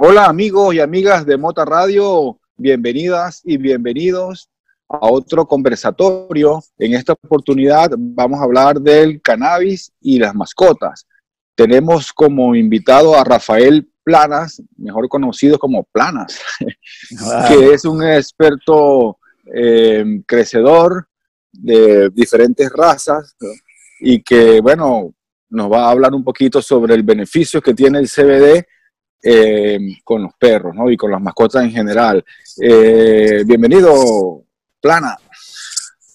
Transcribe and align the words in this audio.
Hola 0.00 0.26
amigos 0.26 0.72
y 0.76 0.80
amigas 0.80 1.26
de 1.26 1.36
Mota 1.36 1.64
Radio, 1.64 2.38
bienvenidas 2.56 3.40
y 3.44 3.56
bienvenidos 3.56 4.48
a 4.88 4.98
otro 5.00 5.44
conversatorio. 5.44 6.62
En 6.78 6.94
esta 6.94 7.14
oportunidad 7.14 7.90
vamos 7.98 8.38
a 8.38 8.44
hablar 8.44 8.80
del 8.80 9.20
cannabis 9.20 9.90
y 10.00 10.20
las 10.20 10.36
mascotas. 10.36 11.04
Tenemos 11.56 12.12
como 12.12 12.54
invitado 12.54 13.16
a 13.16 13.24
Rafael 13.24 13.90
Planas, 14.04 14.62
mejor 14.76 15.08
conocido 15.08 15.58
como 15.58 15.82
Planas, 15.82 16.40
que 17.48 17.72
es 17.72 17.84
un 17.84 18.06
experto 18.06 19.18
eh, 19.52 20.22
crecedor 20.24 21.08
de 21.50 22.08
diferentes 22.10 22.70
razas 22.70 23.36
y 23.98 24.22
que, 24.22 24.60
bueno, 24.60 25.12
nos 25.50 25.72
va 25.72 25.86
a 25.86 25.90
hablar 25.90 26.14
un 26.14 26.22
poquito 26.22 26.62
sobre 26.62 26.94
el 26.94 27.02
beneficio 27.02 27.60
que 27.60 27.74
tiene 27.74 27.98
el 27.98 28.08
CBD 28.08 28.64
eh, 29.22 29.78
con 30.04 30.22
los 30.22 30.32
perros 30.38 30.74
¿no? 30.74 30.90
y 30.90 30.96
con 30.96 31.10
las 31.10 31.20
mascotas 31.20 31.64
en 31.64 31.70
general. 31.70 32.24
Eh, 32.60 33.42
bienvenido, 33.46 34.42
Plana. 34.80 35.16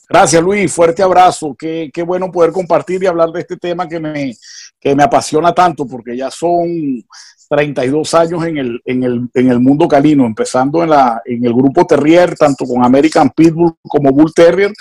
Gracias, 0.10 0.44
Luis. 0.44 0.72
Fuerte 0.72 1.02
abrazo. 1.02 1.56
Qué, 1.58 1.90
qué, 1.94 2.04
bueno 2.04 2.32
poder 2.32 2.52
compartir 2.52 3.02
y 3.02 3.08
hablar 3.08 3.32
de 3.32 3.40
este 3.40 3.58
tema 3.58 3.88
que 3.88 4.00
me, 4.00 4.36
que 4.80 4.96
me 4.96 5.04
apasiona 5.04 5.54
tanto, 5.54 5.88
porque 5.88 6.16
ya 6.16 6.30
son 6.30 7.04
32 7.50 8.14
años 8.14 8.46
en 8.46 8.58
el, 8.58 8.82
en 8.86 9.04
el, 9.04 9.30
en 9.34 9.50
el 9.50 9.60
mundo 9.60 9.88
canino, 9.88 10.26
empezando 10.26 10.84
en, 10.84 10.90
la, 10.90 11.22
en 11.26 11.46
el 11.46 11.54
grupo 11.54 11.86
Terrier, 11.86 12.36
tanto 12.36 12.66
con 12.66 12.84
American 12.84 13.30
Pitbull 13.30 13.74
como 13.82 14.12
Bull 14.12 14.34
Terrier, 14.34 14.72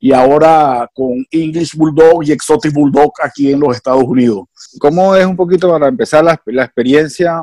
y 0.00 0.12
ahora 0.12 0.88
con 0.92 1.24
English 1.30 1.76
Bulldog 1.76 2.24
y 2.24 2.32
Exotic 2.32 2.72
Bulldog 2.72 3.12
aquí 3.22 3.52
en 3.52 3.60
los 3.60 3.76
Estados 3.76 4.04
Unidos. 4.04 4.44
¿Cómo 4.78 5.14
es 5.14 5.24
un 5.24 5.36
poquito 5.36 5.70
para 5.70 5.88
empezar 5.88 6.24
la, 6.24 6.40
la 6.46 6.64
experiencia 6.64 7.42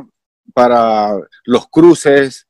para 0.53 1.13
los 1.45 1.67
cruces? 1.70 2.45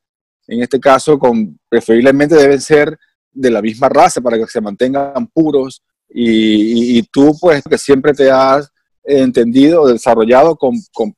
En 0.48 0.62
este 0.62 0.80
caso, 0.80 1.17
con, 1.20 1.59
preferiblemente 1.69 2.36
deben 2.36 2.61
ser 2.61 2.97
de 3.31 3.52
la 3.52 3.61
misma 3.61 3.89
raza 3.89 4.22
para 4.22 4.38
que 4.38 4.47
se 4.47 4.61
mantengan 4.61 5.28
puros. 5.28 5.83
Y, 6.09 6.97
y, 6.97 7.03
tú, 7.03 7.38
pues, 7.39 7.61
que 7.64 7.78
siempre 7.78 8.14
te 8.14 8.31
has 8.31 8.72
entendido, 9.03 9.88
desarrollado 9.88 10.56
con, 10.56 10.75
con 10.91 11.14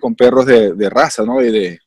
con 0.00 0.14
perros 0.14 0.46
de, 0.46 0.90
raza, 0.90 1.24
¿no? 1.24 1.42
Y 1.42 1.50
de, 1.50 1.78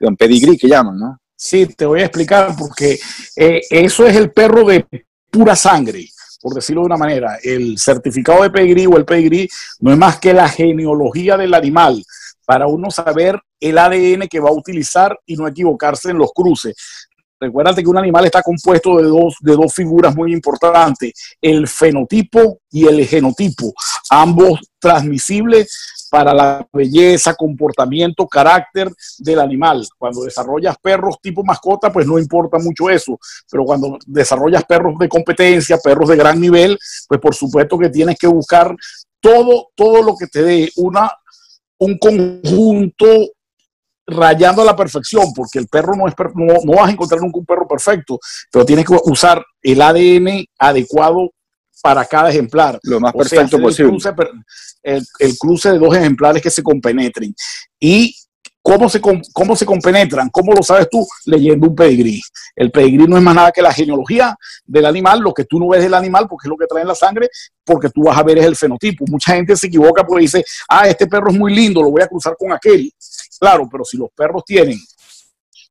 de 0.00 0.16
pedigrí 0.16 0.56
que 0.56 0.68
llaman, 0.68 0.98
¿no? 0.98 1.18
Sí, 1.36 1.66
te 1.66 1.84
voy 1.84 2.00
a 2.00 2.04
explicar 2.04 2.54
porque 2.58 2.98
eh, 3.36 3.60
eso 3.70 4.06
es 4.06 4.16
el 4.16 4.30
perro 4.30 4.64
de 4.64 4.86
pura 5.30 5.56
sangre, 5.56 6.06
por 6.40 6.54
decirlo 6.54 6.82
de 6.82 6.86
una 6.86 6.96
manera. 6.96 7.38
El 7.42 7.78
certificado 7.78 8.42
de 8.42 8.50
pedigrí 8.50 8.86
o 8.86 8.96
el 8.96 9.04
pedigrí 9.04 9.48
no 9.80 9.92
es 9.92 9.98
más 9.98 10.18
que 10.18 10.32
la 10.32 10.48
genealogía 10.48 11.36
del 11.36 11.54
animal 11.54 12.02
para 12.46 12.66
uno 12.66 12.90
saber 12.90 13.40
el 13.62 13.78
ADN 13.78 14.28
que 14.28 14.40
va 14.40 14.50
a 14.50 14.52
utilizar 14.52 15.18
y 15.24 15.36
no 15.36 15.46
equivocarse 15.46 16.10
en 16.10 16.18
los 16.18 16.32
cruces. 16.32 16.74
Recuérdate 17.42 17.82
que 17.82 17.88
un 17.88 17.98
animal 17.98 18.24
está 18.24 18.40
compuesto 18.40 18.98
de 18.98 19.04
dos, 19.04 19.34
de 19.40 19.54
dos 19.54 19.74
figuras 19.74 20.14
muy 20.14 20.32
importantes, 20.32 21.12
el 21.40 21.66
fenotipo 21.66 22.60
y 22.70 22.86
el 22.86 23.04
genotipo, 23.04 23.72
ambos 24.10 24.60
transmisibles 24.78 26.06
para 26.08 26.32
la 26.34 26.64
belleza, 26.72 27.34
comportamiento, 27.34 28.28
carácter 28.28 28.92
del 29.18 29.40
animal. 29.40 29.84
Cuando 29.98 30.22
desarrollas 30.22 30.76
perros 30.80 31.16
tipo 31.20 31.42
mascota, 31.42 31.92
pues 31.92 32.06
no 32.06 32.16
importa 32.16 32.58
mucho 32.58 32.88
eso, 32.88 33.18
pero 33.50 33.64
cuando 33.64 33.98
desarrollas 34.06 34.64
perros 34.64 34.96
de 35.00 35.08
competencia, 35.08 35.78
perros 35.78 36.10
de 36.10 36.16
gran 36.16 36.40
nivel, 36.40 36.78
pues 37.08 37.20
por 37.20 37.34
supuesto 37.34 37.76
que 37.76 37.88
tienes 37.88 38.18
que 38.18 38.28
buscar 38.28 38.76
todo, 39.20 39.70
todo 39.74 40.02
lo 40.02 40.14
que 40.16 40.26
te 40.28 40.42
dé 40.42 40.70
una, 40.76 41.10
un 41.78 41.98
conjunto 41.98 43.30
rayando 44.06 44.62
a 44.62 44.64
la 44.64 44.76
perfección, 44.76 45.32
porque 45.34 45.58
el 45.58 45.68
perro 45.68 45.94
no 45.94 46.08
es 46.08 46.14
no, 46.34 46.54
no, 46.64 46.72
vas 46.72 46.88
a 46.88 46.92
encontrar 46.92 47.20
nunca 47.20 47.38
un 47.38 47.46
perro 47.46 47.66
perfecto, 47.66 48.18
pero 48.50 48.64
tienes 48.64 48.86
que 48.86 48.96
usar 49.04 49.44
el 49.62 49.80
ADN 49.80 50.44
adecuado 50.58 51.30
para 51.82 52.04
cada 52.04 52.30
ejemplar. 52.30 52.78
Lo 52.82 53.00
más 53.00 53.12
perfecto 53.12 53.56
sea, 53.56 53.60
posible. 53.60 53.92
El 53.92 54.00
cruce, 54.00 54.14
el, 54.82 55.06
el 55.18 55.38
cruce, 55.38 55.72
de 55.72 55.78
dos 55.78 55.96
ejemplares 55.96 56.42
que 56.42 56.50
se 56.50 56.62
compenetren. 56.62 57.34
Y 57.78 58.14
¿Cómo 58.64 58.88
se, 58.88 59.00
¿Cómo 59.00 59.56
se 59.56 59.66
compenetran? 59.66 60.30
¿Cómo 60.30 60.52
lo 60.52 60.62
sabes 60.62 60.88
tú? 60.88 61.04
Leyendo 61.26 61.66
un 61.66 61.74
pedigrí. 61.74 62.20
El 62.54 62.70
pedigrí 62.70 63.08
no 63.08 63.16
es 63.16 63.22
más 63.22 63.34
nada 63.34 63.50
que 63.50 63.60
la 63.60 63.72
genealogía 63.72 64.36
del 64.64 64.86
animal, 64.86 65.18
lo 65.18 65.34
que 65.34 65.44
tú 65.44 65.58
no 65.58 65.68
ves 65.68 65.82
del 65.82 65.94
animal, 65.94 66.28
porque 66.28 66.46
es 66.46 66.50
lo 66.50 66.56
que 66.56 66.66
trae 66.66 66.82
en 66.82 66.88
la 66.88 66.94
sangre, 66.94 67.28
porque 67.64 67.90
tú 67.90 68.04
vas 68.04 68.16
a 68.16 68.22
ver 68.22 68.38
es 68.38 68.46
el 68.46 68.54
fenotipo. 68.54 69.04
Mucha 69.08 69.34
gente 69.34 69.56
se 69.56 69.66
equivoca 69.66 70.06
porque 70.06 70.22
dice, 70.22 70.44
ah, 70.68 70.86
este 70.86 71.08
perro 71.08 71.30
es 71.30 71.36
muy 71.36 71.52
lindo, 71.52 71.82
lo 71.82 71.90
voy 71.90 72.02
a 72.02 72.06
cruzar 72.06 72.36
con 72.38 72.52
aquel. 72.52 72.88
Claro, 73.42 73.68
pero 73.68 73.84
si 73.84 73.96
los 73.96 74.08
perros 74.14 74.44
tienen 74.44 74.78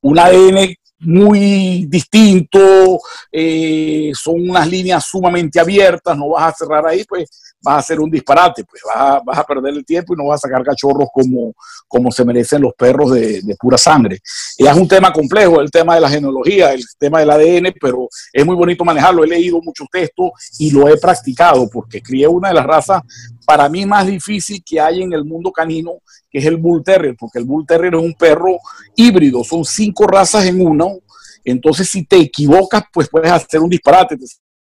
un 0.01 0.19
ADN 0.19 0.75
muy 0.99 1.85
distinto, 1.87 2.99
eh, 3.31 4.11
son 4.13 4.49
unas 4.49 4.67
líneas 4.67 5.05
sumamente 5.05 5.57
abiertas, 5.57 6.17
no 6.17 6.31
vas 6.31 6.53
a 6.53 6.57
cerrar 6.57 6.85
ahí, 6.85 7.05
pues 7.05 7.29
vas 7.61 7.75
a 7.75 7.77
hacer 7.77 8.01
un 8.01 8.11
disparate, 8.11 8.65
pues 8.65 8.81
vas 8.85 9.37
a, 9.37 9.43
perder 9.45 9.73
el 9.73 9.85
tiempo 9.85 10.13
y 10.13 10.17
no 10.17 10.27
vas 10.27 10.43
a 10.43 10.49
sacar 10.49 10.65
cachorros 10.65 11.07
como, 11.13 11.53
como 11.87 12.11
se 12.11 12.25
merecen 12.25 12.61
los 12.61 12.73
perros 12.73 13.11
de, 13.11 13.41
pura 13.57 13.77
sangre. 13.77 14.19
Es 14.57 14.75
un 14.75 14.87
tema 14.87 15.13
complejo, 15.13 15.61
el 15.61 15.71
tema 15.71 15.95
de 15.95 16.01
la 16.01 16.09
genealogía, 16.09 16.73
el 16.73 16.83
tema 16.99 17.21
del 17.21 17.29
ADN, 17.29 17.73
pero 17.79 18.09
es 18.33 18.45
muy 18.45 18.55
bonito 18.57 18.83
manejarlo. 18.83 19.23
He 19.23 19.27
leído 19.27 19.61
muchos 19.61 19.87
textos 19.89 20.31
y 20.59 20.71
lo 20.71 20.89
he 20.89 20.97
practicado 20.97 21.69
porque 21.69 22.01
crié 22.01 22.27
una 22.27 22.49
de 22.49 22.55
las 22.55 22.65
razas 22.65 23.01
para 23.45 23.67
mí 23.69 23.85
más 23.85 24.07
difícil 24.07 24.63
que 24.63 24.79
hay 24.79 25.01
en 25.01 25.13
el 25.13 25.25
mundo 25.25 25.51
canino, 25.51 25.99
que 26.29 26.39
es 26.39 26.45
el 26.45 26.57
Bull 26.57 26.83
Terrier, 26.83 27.15
porque 27.17 27.39
el 27.39 27.45
Bull 27.45 27.65
Terrier 27.65 27.95
es 27.95 28.01
un 28.01 28.13
perro 28.13 28.57
híbrido, 28.95 29.43
son 29.43 29.65
cinco 29.65 30.07
razas 30.07 30.45
en 30.45 30.65
uno. 30.65 30.99
Entonces, 31.43 31.89
si 31.89 32.05
te 32.05 32.17
equivocas, 32.17 32.83
pues 32.93 33.09
puedes 33.09 33.31
hacer 33.31 33.59
un 33.59 33.69
disparate, 33.69 34.17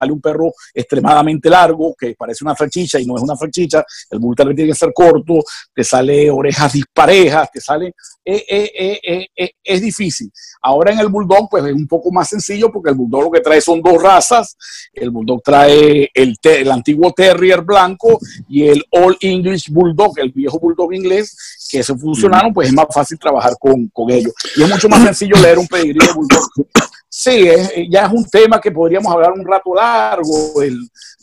un 0.09 0.21
perro 0.21 0.51
extremadamente 0.73 1.49
largo, 1.49 1.93
que 1.99 2.15
parece 2.17 2.43
una 2.45 2.55
salchicha 2.55 2.99
y 2.99 3.05
no 3.05 3.17
es 3.17 3.21
una 3.23 3.35
salchicha, 3.35 3.83
el 4.09 4.19
Bull 4.19 4.35
Terrier 4.35 4.55
tiene 4.55 4.71
que 4.71 4.77
ser 4.77 4.93
corto, 4.93 5.39
te 5.73 5.83
sale 5.83 6.31
orejas 6.31 6.73
disparejas, 6.73 7.51
te 7.51 7.59
sale... 7.59 7.93
Eh, 8.23 8.45
eh, 8.47 9.27
eh, 9.35 9.51
es 9.63 9.81
difícil. 9.81 10.31
Ahora 10.61 10.91
en 10.91 10.99
el 10.99 11.07
Bulldog, 11.07 11.49
pues 11.49 11.65
es 11.65 11.73
un 11.73 11.87
poco 11.87 12.11
más 12.11 12.29
sencillo, 12.29 12.71
porque 12.71 12.91
el 12.91 12.95
Bulldog 12.95 13.23
lo 13.23 13.31
que 13.31 13.41
trae 13.41 13.59
son 13.59 13.81
dos 13.81 14.01
razas, 14.01 14.55
el 14.93 15.09
Bulldog 15.09 15.41
trae 15.43 16.09
el, 16.13 16.35
el 16.43 16.71
antiguo 16.71 17.11
Terrier 17.13 17.61
blanco 17.61 18.19
y 18.47 18.67
el 18.67 18.83
All 18.91 19.17
English 19.21 19.71
Bulldog, 19.71 20.19
el 20.19 20.31
viejo 20.31 20.59
Bulldog 20.59 20.93
inglés, 20.93 21.67
que 21.71 21.83
se 21.83 21.95
fusionaron, 21.95 22.53
pues 22.53 22.67
es 22.67 22.73
más 22.73 22.85
fácil 22.93 23.17
trabajar 23.17 23.53
con, 23.59 23.87
con 23.87 24.11
ellos. 24.11 24.33
Y 24.55 24.63
es 24.63 24.69
mucho 24.69 24.87
más 24.87 25.03
sencillo 25.03 25.35
leer 25.41 25.57
un 25.57 25.67
pedigrí 25.67 26.05
de 26.05 26.13
Bulldog 26.13 26.47
Sí, 27.21 27.47
es, 27.47 27.71
ya 27.87 28.07
es 28.07 28.11
un 28.11 28.25
tema 28.25 28.59
que 28.59 28.71
podríamos 28.71 29.13
hablar 29.13 29.33
un 29.33 29.45
rato 29.45 29.75
largo, 29.75 30.59
el, 30.63 30.73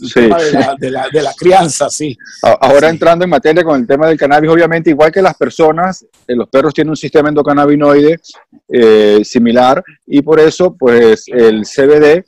el 0.01 0.07
sí. 0.07 0.13
tema 0.15 0.41
de 0.41 0.53
la, 0.53 0.77
de, 0.79 0.91
la, 0.93 1.09
de 1.13 1.23
la, 1.23 1.35
crianza, 1.35 1.91
sí. 1.91 2.17
Ahora 2.41 2.87
sí. 2.87 2.93
entrando 2.95 3.25
en 3.25 3.31
materia 3.31 3.65
con 3.65 3.81
el 3.81 3.85
tema 3.85 4.07
del 4.07 4.17
cannabis, 4.17 4.49
obviamente, 4.49 4.91
igual 4.91 5.11
que 5.11 5.21
las 5.21 5.37
personas, 5.37 6.07
eh, 6.29 6.37
los 6.37 6.49
perros 6.51 6.73
tienen 6.73 6.91
un 6.91 6.97
sistema 6.97 7.31
endocannabinoide 7.31 8.21
eh, 8.69 9.23
similar 9.25 9.83
y 10.07 10.23
por 10.23 10.39
eso, 10.39 10.77
pues, 10.79 11.25
el 11.27 11.65
CBD 11.65 12.25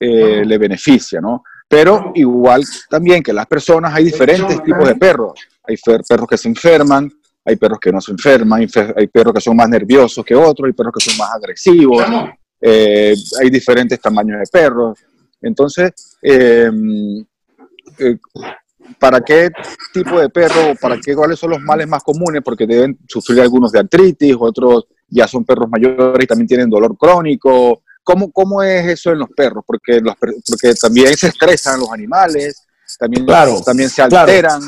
eh, 0.00 0.42
le 0.46 0.56
beneficia, 0.56 1.20
¿no? 1.20 1.44
Pero 1.68 2.10
igual 2.14 2.62
también 2.88 3.22
que 3.22 3.34
las 3.34 3.46
personas, 3.46 3.92
hay 3.92 4.04
diferentes 4.04 4.62
tipos 4.62 4.88
de 4.88 4.94
perros. 4.94 5.32
Hay 5.64 5.76
perros 5.76 6.26
que 6.26 6.38
se 6.38 6.48
enferman, 6.48 7.12
hay 7.44 7.56
perros 7.56 7.78
que 7.78 7.92
no 7.92 8.00
se 8.00 8.12
enferman, 8.12 8.66
hay 8.96 9.06
perros 9.08 9.34
que 9.34 9.42
son 9.42 9.56
más 9.56 9.68
nerviosos 9.68 10.24
que 10.24 10.34
otros, 10.34 10.68
hay 10.68 10.72
perros 10.72 10.94
que 10.96 11.10
son 11.10 11.18
más 11.18 11.34
agresivos. 11.34 12.02
Eh, 12.66 13.14
hay 13.42 13.50
diferentes 13.50 14.00
tamaños 14.00 14.38
de 14.38 14.46
perros. 14.50 14.98
Entonces, 15.42 15.92
eh, 16.22 16.70
eh, 17.98 18.16
¿para 18.98 19.20
qué 19.20 19.50
tipo 19.92 20.18
de 20.18 20.30
perro, 20.30 20.74
para 20.80 20.98
qué, 20.98 21.14
cuáles 21.14 21.38
son 21.38 21.50
los 21.50 21.60
males 21.60 21.86
más 21.86 22.02
comunes? 22.02 22.40
Porque 22.42 22.66
deben 22.66 22.98
sufrir 23.06 23.42
algunos 23.42 23.70
de 23.70 23.80
artritis, 23.80 24.34
otros 24.38 24.86
ya 25.08 25.28
son 25.28 25.44
perros 25.44 25.68
mayores 25.68 26.24
y 26.24 26.26
también 26.26 26.48
tienen 26.48 26.70
dolor 26.70 26.96
crónico. 26.96 27.82
¿Cómo, 28.02 28.32
cómo 28.32 28.62
es 28.62 28.86
eso 28.86 29.12
en 29.12 29.18
los 29.18 29.28
perros? 29.36 29.62
Porque, 29.66 30.00
los, 30.00 30.14
porque 30.16 30.72
también 30.74 31.14
se 31.18 31.28
estresan 31.28 31.80
los 31.80 31.92
animales, 31.92 32.66
también, 32.98 33.26
claro, 33.26 33.60
también 33.60 33.90
se 33.90 34.00
alteran. 34.00 34.62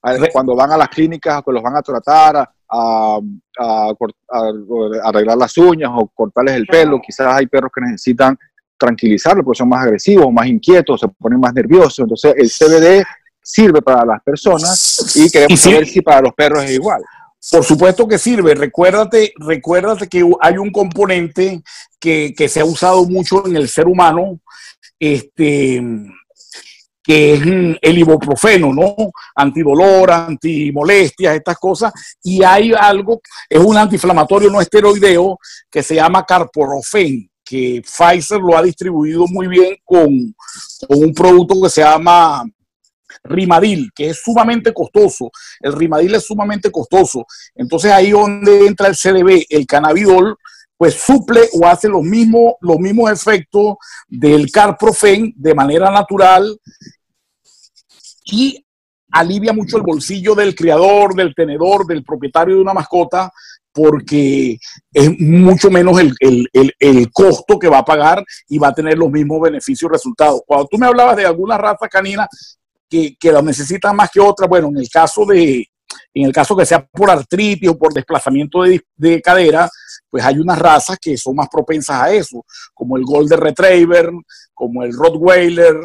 Claro. 0.00 0.26
Cuando 0.32 0.56
van 0.56 0.72
a 0.72 0.78
las 0.78 0.88
clínicas, 0.88 1.42
que 1.44 1.52
los 1.52 1.62
van 1.62 1.76
a 1.76 1.82
tratar, 1.82 2.48
a, 2.72 3.18
a, 3.58 3.90
a, 3.90 3.90
a, 3.90 5.08
arreglar 5.08 5.36
las 5.36 5.56
uñas 5.58 5.90
o 5.94 6.08
cortarles 6.08 6.54
el 6.54 6.66
pelo. 6.66 7.00
Quizás 7.04 7.34
hay 7.34 7.46
perros 7.46 7.70
que 7.74 7.82
necesitan 7.82 8.38
tranquilizarlos 8.78 9.44
porque 9.44 9.58
son 9.58 9.68
más 9.68 9.84
agresivos, 9.84 10.32
más 10.32 10.46
inquietos, 10.46 11.00
se 11.00 11.08
ponen 11.08 11.38
más 11.38 11.52
nerviosos. 11.52 12.00
Entonces 12.00 12.34
el 12.36 12.50
CBD 12.50 13.04
sirve 13.42 13.82
para 13.82 14.04
las 14.04 14.22
personas 14.22 15.16
y 15.16 15.30
queremos 15.30 15.52
¿Y 15.52 15.56
saber 15.56 15.86
si 15.86 16.00
para 16.00 16.22
los 16.22 16.32
perros 16.34 16.64
es 16.64 16.72
igual. 16.72 17.02
Por 17.50 17.64
supuesto 17.64 18.06
que 18.06 18.18
sirve. 18.18 18.54
Recuérdate, 18.54 19.32
recuérdate 19.36 20.08
que 20.08 20.24
hay 20.40 20.58
un 20.58 20.70
componente 20.70 21.62
que, 21.98 22.32
que 22.36 22.48
se 22.48 22.60
ha 22.60 22.64
usado 22.64 23.04
mucho 23.04 23.46
en 23.46 23.56
el 23.56 23.68
ser 23.68 23.86
humano, 23.86 24.40
este, 24.98 25.82
que 27.02 27.34
es 27.34 27.44
mm, 27.44 27.74
el 27.80 27.98
ibuprofeno, 27.98 28.72
¿no? 28.72 28.94
Antidolor, 29.34 30.10
antimolestias, 30.10 31.36
estas 31.36 31.58
cosas. 31.58 31.92
Y 32.22 32.42
hay 32.42 32.72
algo, 32.72 33.20
es 33.48 33.58
un 33.58 33.76
antiinflamatorio 33.76 34.50
no 34.50 34.60
esteroideo 34.60 35.38
que 35.70 35.82
se 35.82 35.96
llama 35.96 36.24
carporofen, 36.24 37.28
que 37.44 37.82
Pfizer 37.82 38.40
lo 38.40 38.56
ha 38.56 38.62
distribuido 38.62 39.26
muy 39.26 39.48
bien 39.48 39.76
con, 39.84 40.34
con 40.88 41.04
un 41.04 41.12
producto 41.12 41.60
que 41.62 41.70
se 41.70 41.82
llama 41.82 42.44
Rimadil, 43.24 43.90
que 43.94 44.10
es 44.10 44.22
sumamente 44.22 44.72
costoso. 44.72 45.30
El 45.60 45.72
Rimadil 45.72 46.14
es 46.14 46.24
sumamente 46.24 46.70
costoso. 46.70 47.26
Entonces 47.54 47.92
ahí 47.92 48.10
donde 48.10 48.66
entra 48.66 48.88
el 48.88 48.96
CDB, 48.96 49.44
el 49.48 49.66
cannabidol, 49.66 50.36
pues 50.82 50.94
suple 50.94 51.42
o 51.52 51.64
hace 51.64 51.88
los 51.88 52.02
mismos, 52.02 52.54
los 52.60 52.76
mismos 52.76 53.08
efectos 53.12 53.76
del 54.08 54.50
carprofen 54.50 55.32
de 55.36 55.54
manera 55.54 55.92
natural 55.92 56.58
y 58.24 58.66
alivia 59.12 59.52
mucho 59.52 59.76
el 59.76 59.84
bolsillo 59.84 60.34
del 60.34 60.56
criador, 60.56 61.14
del 61.14 61.36
tenedor, 61.36 61.86
del 61.86 62.02
propietario 62.02 62.56
de 62.56 62.62
una 62.62 62.74
mascota, 62.74 63.30
porque 63.70 64.58
es 64.92 65.20
mucho 65.20 65.70
menos 65.70 66.00
el, 66.00 66.48
el, 66.50 67.12
costo 67.12 67.60
que 67.60 67.68
va 67.68 67.78
a 67.78 67.84
pagar 67.84 68.24
y 68.48 68.58
va 68.58 68.70
a 68.70 68.74
tener 68.74 68.98
los 68.98 69.08
mismos 69.08 69.40
beneficios 69.40 69.88
y 69.88 69.92
resultados. 69.92 70.40
Cuando 70.44 70.66
tú 70.66 70.78
me 70.78 70.86
hablabas 70.86 71.16
de 71.16 71.26
alguna 71.26 71.56
raza 71.56 71.86
canina 71.86 72.26
que, 72.90 73.14
que 73.20 73.30
la 73.30 73.40
necesitan 73.40 73.94
más 73.94 74.10
que 74.10 74.18
otra, 74.18 74.48
bueno, 74.48 74.66
en 74.66 74.78
el 74.78 74.90
caso 74.90 75.24
de, 75.26 75.64
en 76.12 76.26
el 76.26 76.32
caso 76.32 76.56
que 76.56 76.66
sea 76.66 76.84
por 76.84 77.08
artritis 77.08 77.68
o 77.68 77.78
por 77.78 77.94
desplazamiento 77.94 78.64
de, 78.64 78.80
de 78.96 79.22
cadera, 79.22 79.70
pues 80.10 80.24
hay 80.24 80.38
unas 80.38 80.58
razas 80.58 80.98
que 81.00 81.16
son 81.16 81.36
más 81.36 81.48
propensas 81.48 82.02
a 82.02 82.12
eso, 82.12 82.44
como 82.74 82.96
el 82.96 83.04
Golden 83.04 83.40
Retriever, 83.40 84.10
como 84.54 84.82
el 84.82 84.92
Rottweiler, 84.92 85.76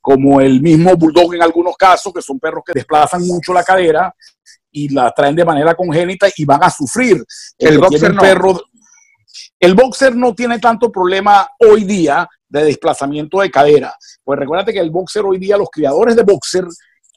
como 0.00 0.40
el 0.40 0.60
mismo 0.60 0.96
Bulldog 0.96 1.34
en 1.34 1.42
algunos 1.42 1.76
casos, 1.76 2.12
que 2.12 2.22
son 2.22 2.38
perros 2.38 2.62
que 2.64 2.72
desplazan 2.74 3.26
mucho 3.26 3.52
la 3.52 3.64
cadera 3.64 4.14
y 4.70 4.88
la 4.90 5.10
traen 5.10 5.34
de 5.34 5.44
manera 5.44 5.74
congénita 5.74 6.28
y 6.36 6.44
van 6.44 6.62
a 6.62 6.70
sufrir. 6.70 7.24
El, 7.58 7.78
boxer 7.78 8.14
no. 8.14 8.20
Perro, 8.20 8.60
el 9.58 9.74
boxer 9.74 10.14
no 10.14 10.34
tiene 10.34 10.58
tanto 10.58 10.92
problema 10.92 11.48
hoy 11.58 11.84
día 11.84 12.28
de 12.48 12.64
desplazamiento 12.64 13.40
de 13.40 13.50
cadera. 13.50 13.94
Pues 14.22 14.38
recuérdate 14.38 14.72
que 14.72 14.80
el 14.80 14.90
boxer 14.90 15.24
hoy 15.24 15.38
día, 15.38 15.56
los 15.56 15.70
criadores 15.70 16.14
de 16.14 16.22
boxer 16.22 16.64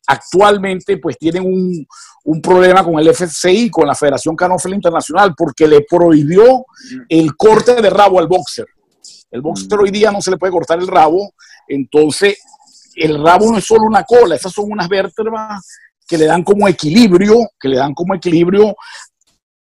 actualmente 0.10 0.98
pues 0.98 1.18
tienen 1.20 1.46
un, 1.46 1.88
un 2.24 2.42
problema 2.42 2.84
con 2.84 2.98
el 2.98 3.08
FCI, 3.10 3.70
con 3.70 3.88
la 3.88 3.94
Federación 3.94 4.36
Canófila 4.36 4.76
Internacional, 4.76 5.36
porque 5.38 5.68
le 5.68 5.82
prohibió 5.82 6.66
el 7.08 7.36
corte 7.36 7.80
de 7.80 7.90
rabo 7.90 8.20
al 8.20 8.28
boxer. 8.28 8.66
El 9.30 9.42
boxer 9.42 9.78
hoy 9.78 9.92
día 9.92 10.12
no 10.12 10.20
se 10.20 10.32
le 10.32 10.38
puede 10.38 10.52
cortar 10.52 10.80
el 10.80 10.88
rabo, 10.88 11.34
entonces 11.68 12.40
el 12.96 13.24
rabo 13.24 13.52
no 13.52 13.60
es 13.60 13.66
solo 13.66 13.84
una 13.84 14.04
cola, 14.04 14.36
esas 14.36 14.52
son 14.52 14.72
unas 14.72 14.90
vértebras 14.90 15.64
que 16.08 16.18
le 16.18 16.26
dan 16.26 16.44
como 16.44 16.68
equilibrio, 16.68 17.36
que 17.60 17.70
le 17.70 17.78
dan 17.78 17.94
como 17.94 18.16
equilibrio 18.16 18.76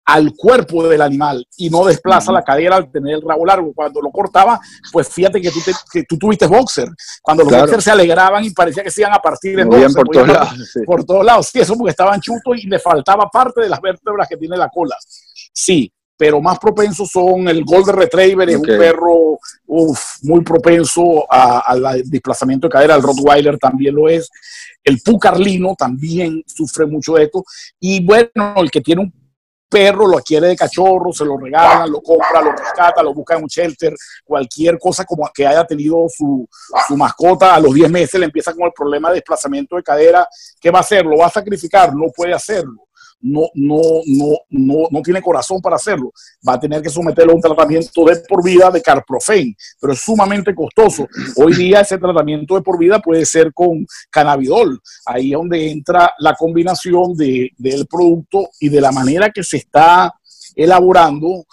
al 0.04 0.34
cuerpo 0.34 0.86
del 0.86 1.00
animal 1.00 1.46
y 1.56 1.70
no 1.70 1.84
desplaza 1.84 2.30
la 2.30 2.42
cadera 2.42 2.76
al 2.76 2.90
tener 2.90 3.14
el 3.14 3.22
rabo 3.22 3.46
largo. 3.46 3.72
Cuando 3.74 4.00
lo 4.00 4.10
cortaba, 4.10 4.60
pues 4.92 5.08
fíjate 5.08 5.40
que 5.40 5.50
tú, 5.50 5.60
que 5.92 6.04
tú 6.04 6.18
tuviste 6.18 6.46
boxer. 6.46 6.88
Cuando 7.22 7.44
los 7.44 7.52
boxers 7.52 7.84
se 7.84 7.90
alegraban 7.90 8.44
y 8.44 8.50
parecía 8.50 8.82
que 8.82 8.90
se 8.90 9.00
iban 9.00 9.14
a 9.14 9.18
partir 9.18 9.58
en 9.58 9.68
boxer, 9.68 9.92
por, 9.92 10.08
todos 10.08 10.28
lados, 10.28 10.74
por 10.86 11.04
todos 11.04 11.24
lados. 11.24 11.46
Sí, 11.48 11.60
eso 11.60 11.76
porque 11.76 11.90
estaban 11.90 12.20
chutos 12.20 12.58
y 12.62 12.66
le 12.66 12.78
faltaba 12.78 13.28
parte 13.30 13.62
de 13.62 13.68
las 13.68 13.80
vértebras 13.80 14.28
que 14.28 14.36
tiene 14.36 14.56
la 14.56 14.68
cola. 14.68 14.96
Sí, 15.52 15.90
pero 16.16 16.40
más 16.40 16.58
propensos 16.58 17.10
son 17.10 17.48
el 17.48 17.64
Golden 17.64 17.96
Retriever, 17.96 18.48
es 18.48 18.56
un 18.56 18.62
perro 18.62 19.38
muy 20.22 20.42
propenso 20.42 21.26
al 21.30 22.02
desplazamiento 22.04 22.68
de 22.68 22.72
cadera, 22.72 22.94
el 22.94 23.02
Rottweiler 23.02 23.58
también 23.58 23.94
lo 23.94 24.08
es, 24.08 24.30
el 24.84 25.00
Pucarlino 25.00 25.74
también 25.76 26.42
sufre 26.46 26.86
mucho 26.86 27.14
de 27.14 27.24
esto, 27.24 27.44
y 27.80 28.04
bueno, 28.04 28.54
el 28.56 28.70
que 28.70 28.80
tiene 28.80 29.02
un 29.02 29.23
perro 29.68 30.06
lo 30.06 30.18
adquiere 30.18 30.48
de 30.48 30.56
cachorro, 30.56 31.12
se 31.12 31.24
lo 31.24 31.36
regalan, 31.36 31.90
lo 31.90 32.00
compra, 32.00 32.40
lo 32.40 32.52
rescata, 32.52 33.02
lo 33.02 33.12
busca 33.12 33.36
en 33.36 33.42
un 33.42 33.48
shelter, 33.48 33.94
cualquier 34.24 34.78
cosa 34.78 35.04
como 35.04 35.28
que 35.34 35.46
haya 35.46 35.64
tenido 35.64 36.06
su, 36.08 36.48
su 36.86 36.96
mascota, 36.96 37.54
a 37.54 37.60
los 37.60 37.74
10 37.74 37.90
meses 37.90 38.20
le 38.20 38.26
empieza 38.26 38.52
con 38.52 38.64
el 38.64 38.72
problema 38.72 39.08
de 39.08 39.16
desplazamiento 39.16 39.76
de 39.76 39.82
cadera, 39.82 40.28
¿qué 40.60 40.70
va 40.70 40.78
a 40.78 40.82
hacer? 40.82 41.04
¿Lo 41.04 41.18
va 41.18 41.26
a 41.26 41.30
sacrificar? 41.30 41.94
No 41.94 42.06
puede 42.14 42.34
hacerlo 42.34 42.84
no, 43.24 43.48
no, 43.54 43.80
no, 44.06 44.36
no, 44.50 44.88
no 44.90 45.02
tiene 45.02 45.22
corazón 45.22 45.60
para 45.60 45.76
hacerlo. 45.76 46.12
Va 46.46 46.54
a 46.54 46.60
tener 46.60 46.82
que 46.82 46.90
someterlo 46.90 47.32
a 47.32 47.36
un 47.36 47.40
tratamiento 47.40 48.04
de 48.04 48.16
por 48.28 48.44
vida 48.44 48.70
de 48.70 48.82
carprofen, 48.82 49.56
pero 49.80 49.94
es 49.94 50.00
sumamente 50.00 50.54
costoso. 50.54 51.08
Hoy 51.36 51.54
día 51.54 51.80
ese 51.80 51.96
tratamiento 51.96 52.54
de 52.54 52.60
por 52.60 52.78
vida 52.78 53.00
puede 53.00 53.24
ser 53.24 53.52
con 53.54 53.86
cannabidol. 54.10 54.78
Ahí 55.06 55.32
es 55.32 55.38
donde 55.38 55.70
entra 55.70 56.12
la 56.18 56.34
combinación 56.34 57.14
de, 57.14 57.50
del 57.56 57.86
producto 57.86 58.50
y 58.60 58.68
de 58.68 58.80
la 58.80 58.92
manera 58.92 59.30
que 59.30 59.42
se 59.42 59.56
está 59.56 60.12
elaborando, 60.54 61.46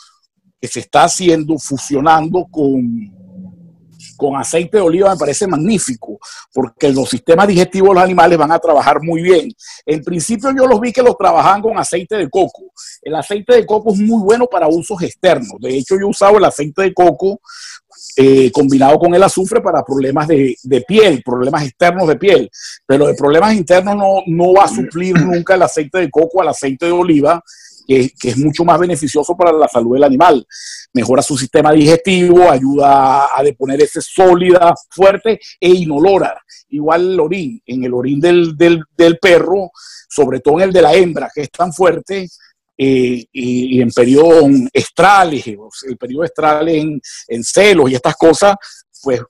que 0.59 0.67
se 0.67 0.81
está 0.81 1.05
haciendo, 1.05 1.57
fusionando 1.57 2.47
con 2.51 3.20
con 4.17 4.35
aceite 4.35 4.77
de 4.77 4.83
oliva 4.83 5.11
me 5.11 5.17
parece 5.17 5.47
magnífico, 5.47 6.19
porque 6.53 6.89
los 6.89 7.09
sistemas 7.09 7.47
digestivos 7.47 7.89
de 7.89 7.95
los 7.95 8.03
animales 8.03 8.37
van 8.37 8.51
a 8.51 8.59
trabajar 8.59 9.01
muy 9.01 9.21
bien. 9.21 9.51
En 9.85 10.03
principio 10.03 10.51
yo 10.55 10.67
los 10.67 10.79
vi 10.79 10.91
que 10.91 11.01
los 11.01 11.17
trabajaban 11.17 11.61
con 11.61 11.77
aceite 11.77 12.15
de 12.15 12.29
coco. 12.29 12.71
El 13.01 13.15
aceite 13.15 13.55
de 13.55 13.65
coco 13.65 13.93
es 13.93 13.99
muy 13.99 14.23
bueno 14.23 14.47
para 14.47 14.67
usos 14.67 15.01
externos. 15.01 15.59
De 15.59 15.75
hecho, 15.77 15.95
yo 15.99 16.07
usaba 16.07 16.37
el 16.37 16.45
aceite 16.45 16.83
de 16.83 16.93
coco 16.93 17.39
eh, 18.17 18.51
combinado 18.51 18.97
con 18.97 19.13
el 19.13 19.23
azufre 19.23 19.61
para 19.61 19.83
problemas 19.83 20.27
de, 20.27 20.55
de, 20.63 20.81
piel, 20.81 21.21
problemas 21.23 21.63
externos 21.63 22.07
de 22.07 22.15
piel. 22.15 22.49
Pero 22.85 23.07
de 23.07 23.13
problemas 23.13 23.53
internos 23.53 23.95
no, 23.95 24.23
no 24.27 24.53
va 24.53 24.65
a 24.65 24.67
suplir 24.67 25.19
nunca 25.19 25.55
el 25.55 25.63
aceite 25.63 25.99
de 25.99 26.09
coco 26.09 26.41
al 26.41 26.49
aceite 26.49 26.87
de 26.87 26.91
oliva, 26.91 27.41
que, 28.19 28.29
es 28.29 28.37
mucho 28.37 28.63
más 28.63 28.79
beneficioso 28.79 29.35
para 29.35 29.51
la 29.51 29.67
salud 29.67 29.93
del 29.93 30.03
animal 30.03 30.45
mejora 30.93 31.21
su 31.21 31.37
sistema 31.37 31.71
digestivo, 31.71 32.49
ayuda 32.49 33.29
a 33.35 33.43
deponer 33.43 33.81
ese 33.81 34.01
sólida, 34.01 34.73
fuerte 34.89 35.39
e 35.59 35.69
inolora. 35.69 36.41
Igual 36.69 37.13
el 37.13 37.19
orín, 37.19 37.61
en 37.65 37.83
el 37.83 37.93
orín 37.93 38.19
del, 38.19 38.85
perro, 39.21 39.71
sobre 40.09 40.39
todo 40.39 40.55
en 40.55 40.63
el 40.63 40.73
de 40.73 40.81
la 40.81 40.93
hembra, 40.93 41.29
que 41.33 41.41
es 41.41 41.51
tan 41.51 41.73
fuerte, 41.73 42.27
eh, 42.77 43.25
y, 43.31 43.81
en 43.81 43.91
periodos 43.91 44.49
estrales, 44.73 45.45
el 45.47 45.97
periodo 45.97 46.23
estral 46.23 46.67
en, 46.69 46.99
en, 47.27 47.43
celos 47.43 47.91
y 47.91 47.95
estas 47.95 48.15
cosas, 48.15 48.55
pues 49.01 49.21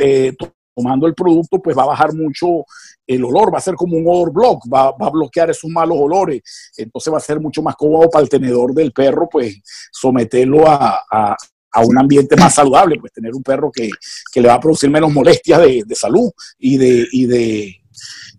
eh, 0.00 0.34
tomando 0.74 1.06
el 1.06 1.14
producto, 1.14 1.60
pues 1.60 1.76
va 1.76 1.82
a 1.82 1.86
bajar 1.86 2.14
mucho 2.14 2.64
el 3.06 3.24
olor, 3.24 3.52
va 3.52 3.58
a 3.58 3.62
ser 3.62 3.74
como 3.74 3.96
un 3.96 4.06
odor 4.06 4.32
block, 4.32 4.64
va, 4.72 4.94
a 4.98 5.10
bloquear 5.10 5.50
esos 5.50 5.70
malos 5.70 5.98
olores, 6.00 6.42
entonces 6.76 7.12
va 7.12 7.18
a 7.18 7.20
ser 7.20 7.40
mucho 7.40 7.62
más 7.62 7.76
cómodo 7.76 8.08
para 8.08 8.22
el 8.22 8.28
tenedor 8.28 8.72
del 8.72 8.92
perro, 8.92 9.28
pues 9.30 9.60
someterlo 9.92 10.64
a, 10.66 11.36
un 11.84 11.98
ambiente 11.98 12.36
más 12.36 12.54
saludable, 12.54 12.98
pues 12.98 13.12
tener 13.12 13.32
un 13.34 13.42
perro 13.42 13.70
que, 13.70 13.90
le 14.34 14.48
va 14.48 14.54
a 14.54 14.60
producir 14.60 14.90
menos 14.90 15.12
molestias 15.12 15.60
de, 15.60 15.94
salud 15.94 16.30
y 16.58 16.76
de, 16.76 17.06
y 17.12 17.26
de, 17.26 17.76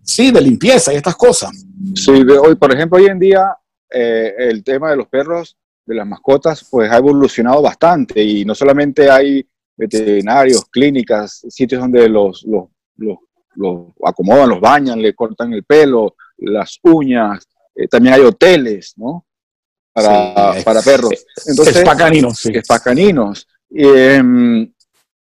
sí, 0.02 0.30
de 0.30 0.40
limpieza 0.40 0.92
y 0.92 0.96
estas 0.96 1.16
cosas. 1.16 1.50
Sí, 1.94 2.10
hoy, 2.10 2.54
por 2.56 2.74
ejemplo, 2.74 2.98
hoy 2.98 3.06
en 3.06 3.18
día 3.18 3.56
eh, 3.90 4.34
el 4.38 4.62
tema 4.64 4.90
de 4.90 4.96
los 4.96 5.08
perros, 5.08 5.56
de 5.84 5.94
las 5.94 6.06
mascotas, 6.06 6.66
pues 6.70 6.90
ha 6.90 6.96
evolucionado 6.96 7.60
bastante 7.60 8.22
y 8.22 8.44
no 8.44 8.54
solamente 8.54 9.10
hay 9.10 9.46
veterinarios, 9.76 10.64
clínicas, 10.70 11.44
sitios 11.48 11.80
donde 11.80 12.08
los, 12.08 12.44
los, 12.44 12.68
los, 13.54 13.88
acomodan, 14.04 14.50
los 14.50 14.60
bañan, 14.60 15.00
le 15.00 15.14
cortan 15.14 15.52
el 15.52 15.64
pelo, 15.64 16.16
las 16.38 16.78
uñas, 16.82 17.46
eh, 17.74 17.88
también 17.88 18.14
hay 18.14 18.22
hoteles, 18.22 18.94
¿no? 18.96 19.26
Para, 19.92 20.62
para 20.64 20.80
perros. 20.80 21.24
Entonces, 21.46 21.76
espacaninos. 21.76 22.38
Sí. 22.38 22.50
Espacaninos. 22.54 23.46
Eh, 23.70 24.22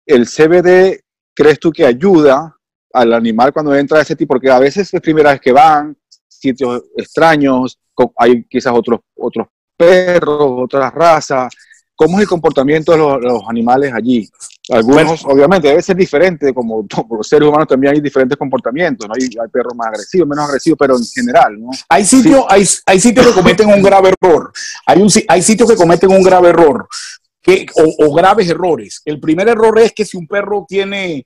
el 0.05 0.25
CBD, 0.25 1.03
¿crees 1.33 1.59
tú 1.59 1.71
que 1.71 1.85
ayuda 1.85 2.55
al 2.93 3.13
animal 3.13 3.53
cuando 3.53 3.75
entra 3.75 3.99
a 3.99 4.01
ese 4.01 4.15
tipo? 4.15 4.33
Porque 4.33 4.49
a 4.49 4.59
veces 4.59 4.93
es 4.93 5.01
primera 5.01 5.31
vez 5.31 5.41
que 5.41 5.51
van, 5.51 5.97
sitios 6.27 6.83
extraños, 6.95 7.79
hay 8.17 8.43
quizás 8.45 8.73
otros, 8.73 9.01
otros 9.15 9.47
perros, 9.77 10.63
otras 10.63 10.93
razas, 10.93 11.53
¿Cómo 12.01 12.17
es 12.17 12.23
el 12.23 12.27
comportamiento 12.27 12.93
de 12.93 12.97
los, 12.97 13.43
animales 13.47 13.93
allí? 13.93 14.27
Algunos, 14.71 15.23
obviamente, 15.23 15.67
debe 15.67 15.83
ser 15.83 15.95
diferente, 15.95 16.51
como 16.51 16.83
los 17.15 17.27
seres 17.27 17.47
humanos 17.47 17.67
también 17.67 17.93
hay 17.93 18.01
diferentes 18.01 18.35
comportamientos, 18.39 19.07
¿no? 19.07 19.13
Hay, 19.13 19.25
hay 19.25 19.47
perros 19.49 19.75
más 19.75 19.89
agresivos, 19.89 20.27
menos 20.27 20.45
agresivos, 20.45 20.79
pero 20.79 20.97
en 20.97 21.05
general, 21.05 21.61
¿no? 21.61 21.69
Hay 21.87 22.03
sitios, 22.03 22.43
hay, 22.49 22.65
hay 22.87 22.99
sitios 22.99 23.27
que 23.27 23.33
cometen 23.33 23.67
un 23.67 23.83
grave 23.83 24.15
error. 24.19 24.51
Hay, 24.87 24.99
un, 24.99 25.09
hay 25.27 25.43
sitios 25.43 25.69
que 25.69 25.75
cometen 25.75 26.09
un 26.09 26.23
grave 26.23 26.49
error. 26.49 26.87
Que, 27.39 27.67
o, 27.75 28.07
o 28.07 28.13
graves 28.15 28.49
errores. 28.49 29.03
El 29.05 29.19
primer 29.19 29.47
error 29.49 29.77
es 29.77 29.93
que 29.93 30.03
si 30.03 30.17
un 30.17 30.25
perro 30.25 30.65
tiene 30.67 31.23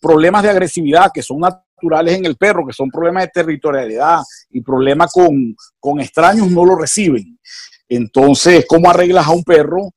problemas 0.00 0.44
de 0.44 0.50
agresividad 0.50 1.10
que 1.12 1.22
son 1.22 1.40
naturales 1.40 2.16
en 2.16 2.26
el 2.26 2.36
perro, 2.36 2.64
que 2.64 2.72
son 2.72 2.90
problemas 2.90 3.24
de 3.24 3.30
territorialidad 3.34 4.20
y 4.50 4.60
problemas 4.60 5.10
con, 5.12 5.56
con 5.80 6.00
extraños, 6.00 6.48
no 6.48 6.64
lo 6.64 6.76
reciben. 6.76 7.40
Entonces, 7.88 8.64
¿cómo 8.68 8.88
arreglas 8.88 9.26
a 9.26 9.32
un 9.32 9.42
perro? 9.42 9.92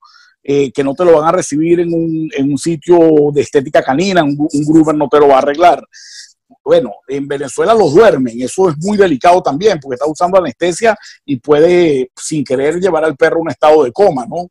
Eh, 0.47 0.71
que 0.71 0.83
no 0.83 0.93
te 0.93 1.03
lo 1.03 1.19
van 1.19 1.29
a 1.29 1.31
recibir 1.31 1.79
en 1.79 1.91
un, 1.91 2.29
en 2.31 2.51
un 2.51 2.57
sitio 2.59 2.99
de 3.33 3.41
estética 3.41 3.81
canina, 3.81 4.23
un, 4.23 4.37
un 4.39 4.97
no 4.97 5.07
te 5.09 5.19
lo 5.19 5.29
va 5.29 5.35
a 5.35 5.39
arreglar. 5.39 5.83
Bueno, 6.63 6.95
en 7.07 7.27
Venezuela 7.27 7.73
los 7.73 7.93
duermen, 7.93 8.41
eso 8.41 8.69
es 8.69 8.77
muy 8.77 8.97
delicado 8.97 9.41
también, 9.41 9.79
porque 9.79 9.95
está 9.95 10.07
usando 10.07 10.37
anestesia 10.37 10.97
y 11.25 11.37
puede 11.37 12.11
sin 12.15 12.43
querer 12.43 12.79
llevar 12.79 13.05
al 13.05 13.15
perro 13.15 13.37
a 13.37 13.41
un 13.41 13.49
estado 13.49 13.83
de 13.83 13.91
coma, 13.91 14.25
¿no? 14.25 14.49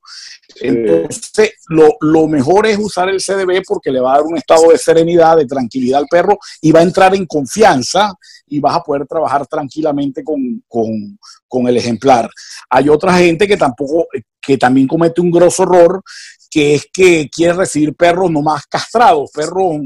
Entonces, 0.60 1.54
lo, 1.68 1.96
lo, 2.00 2.28
mejor 2.28 2.66
es 2.66 2.78
usar 2.78 3.08
el 3.08 3.20
CDB 3.20 3.62
porque 3.66 3.90
le 3.90 4.00
va 4.00 4.12
a 4.12 4.16
dar 4.18 4.26
un 4.26 4.36
estado 4.36 4.70
de 4.70 4.78
serenidad, 4.78 5.36
de 5.36 5.46
tranquilidad 5.46 6.00
al 6.00 6.06
perro 6.08 6.38
y 6.60 6.70
va 6.70 6.80
a 6.80 6.84
entrar 6.84 7.14
en 7.14 7.26
confianza 7.26 8.12
y 8.46 8.60
vas 8.60 8.76
a 8.76 8.82
poder 8.82 9.06
trabajar 9.06 9.46
tranquilamente 9.46 10.22
con, 10.22 10.62
con, 10.68 11.18
con 11.48 11.66
el 11.66 11.76
ejemplar. 11.76 12.30
Hay 12.70 12.88
otra 12.88 13.14
gente 13.14 13.48
que 13.48 13.56
tampoco, 13.56 14.06
que 14.40 14.56
también 14.56 14.86
comete 14.86 15.20
un 15.20 15.30
grosso 15.30 15.64
error, 15.64 16.02
que 16.50 16.76
es 16.76 16.86
que 16.92 17.28
quiere 17.28 17.54
recibir 17.54 17.94
perros 17.94 18.30
no 18.30 18.40
más 18.42 18.66
castrados, 18.66 19.30
perros 19.32 19.78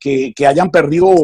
que, 0.00 0.32
que 0.34 0.46
hayan 0.46 0.70
perdido 0.70 1.14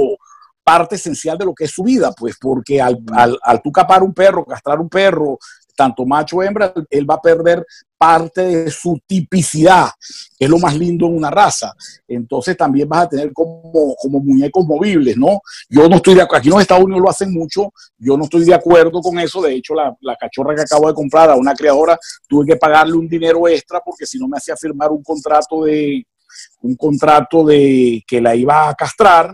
parte 0.65 0.97
esencial 0.97 1.37
de 1.39 1.45
lo 1.45 1.55
que 1.55 1.65
es 1.65 1.71
su 1.71 1.83
vida, 1.83 2.13
pues 2.13 2.37
porque 2.41 2.81
al, 2.81 2.99
al, 3.13 3.39
al 3.43 3.63
tú 3.63 3.73
capar 3.73 4.03
un 4.03 4.15
perro, 4.15 4.45
castrar 4.45 4.81
un 4.81 4.89
perro, 4.89 5.39
tanto 5.75 6.05
macho 6.05 6.37
o 6.37 6.43
hembra, 6.43 6.73
él 6.91 7.09
va 7.09 7.15
a 7.15 7.21
perder 7.21 7.67
parte 7.97 8.43
de 8.43 8.71
su 8.71 8.99
tipicidad, 9.07 9.91
que 10.37 10.45
es 10.45 10.51
lo 10.51 10.59
más 10.59 10.77
lindo 10.77 11.07
en 11.07 11.17
una 11.17 11.31
raza. 11.31 11.73
Entonces 12.07 12.57
también 12.57 12.89
vas 12.89 13.05
a 13.05 13.09
tener 13.09 13.33
como, 13.33 13.95
como 13.97 14.21
muñecos 14.21 14.67
movibles, 14.67 15.17
¿no? 15.17 15.41
Yo 15.69 15.89
no 15.89 15.97
estoy 15.97 16.15
de 16.15 16.23
acuerdo, 16.23 16.39
aquí 16.39 16.49
en 16.49 16.55
los 16.55 16.63
Estados 16.63 16.85
Unidos 16.85 17.03
lo 17.03 17.11
hacen 17.11 17.33
mucho, 17.33 17.73
yo 17.99 18.17
no 18.17 18.25
estoy 18.25 18.45
de 18.45 18.55
acuerdo 18.55 19.01
con 19.01 19.19
eso, 19.19 19.41
de 19.41 19.55
hecho 19.55 19.75
la, 19.75 19.95
la 20.01 20.17
cachorra 20.17 20.55
que 20.55 20.63
acabo 20.63 20.89
de 20.89 20.95
comprar 20.95 21.31
a 21.31 21.37
una 21.37 21.55
criadora, 21.55 21.99
tuve 22.29 22.47
que 22.47 22.57
pagarle 22.57 22.95
un 22.95 23.09
dinero 23.09 23.47
extra 23.49 23.81
porque 23.81 24.07
si 24.07 24.19
no 24.19 24.29
me 24.29 24.37
hacía 24.37 24.57
firmar 24.57 24.91
un 24.91 25.03
contrato 25.03 25.65
de, 25.65 26.05
un 26.63 26.75
contrato 26.77 27.45
de 27.45 28.03
que 28.07 28.21
la 28.21 28.35
iba 28.35 28.69
a 28.69 28.75
castrar, 28.75 29.33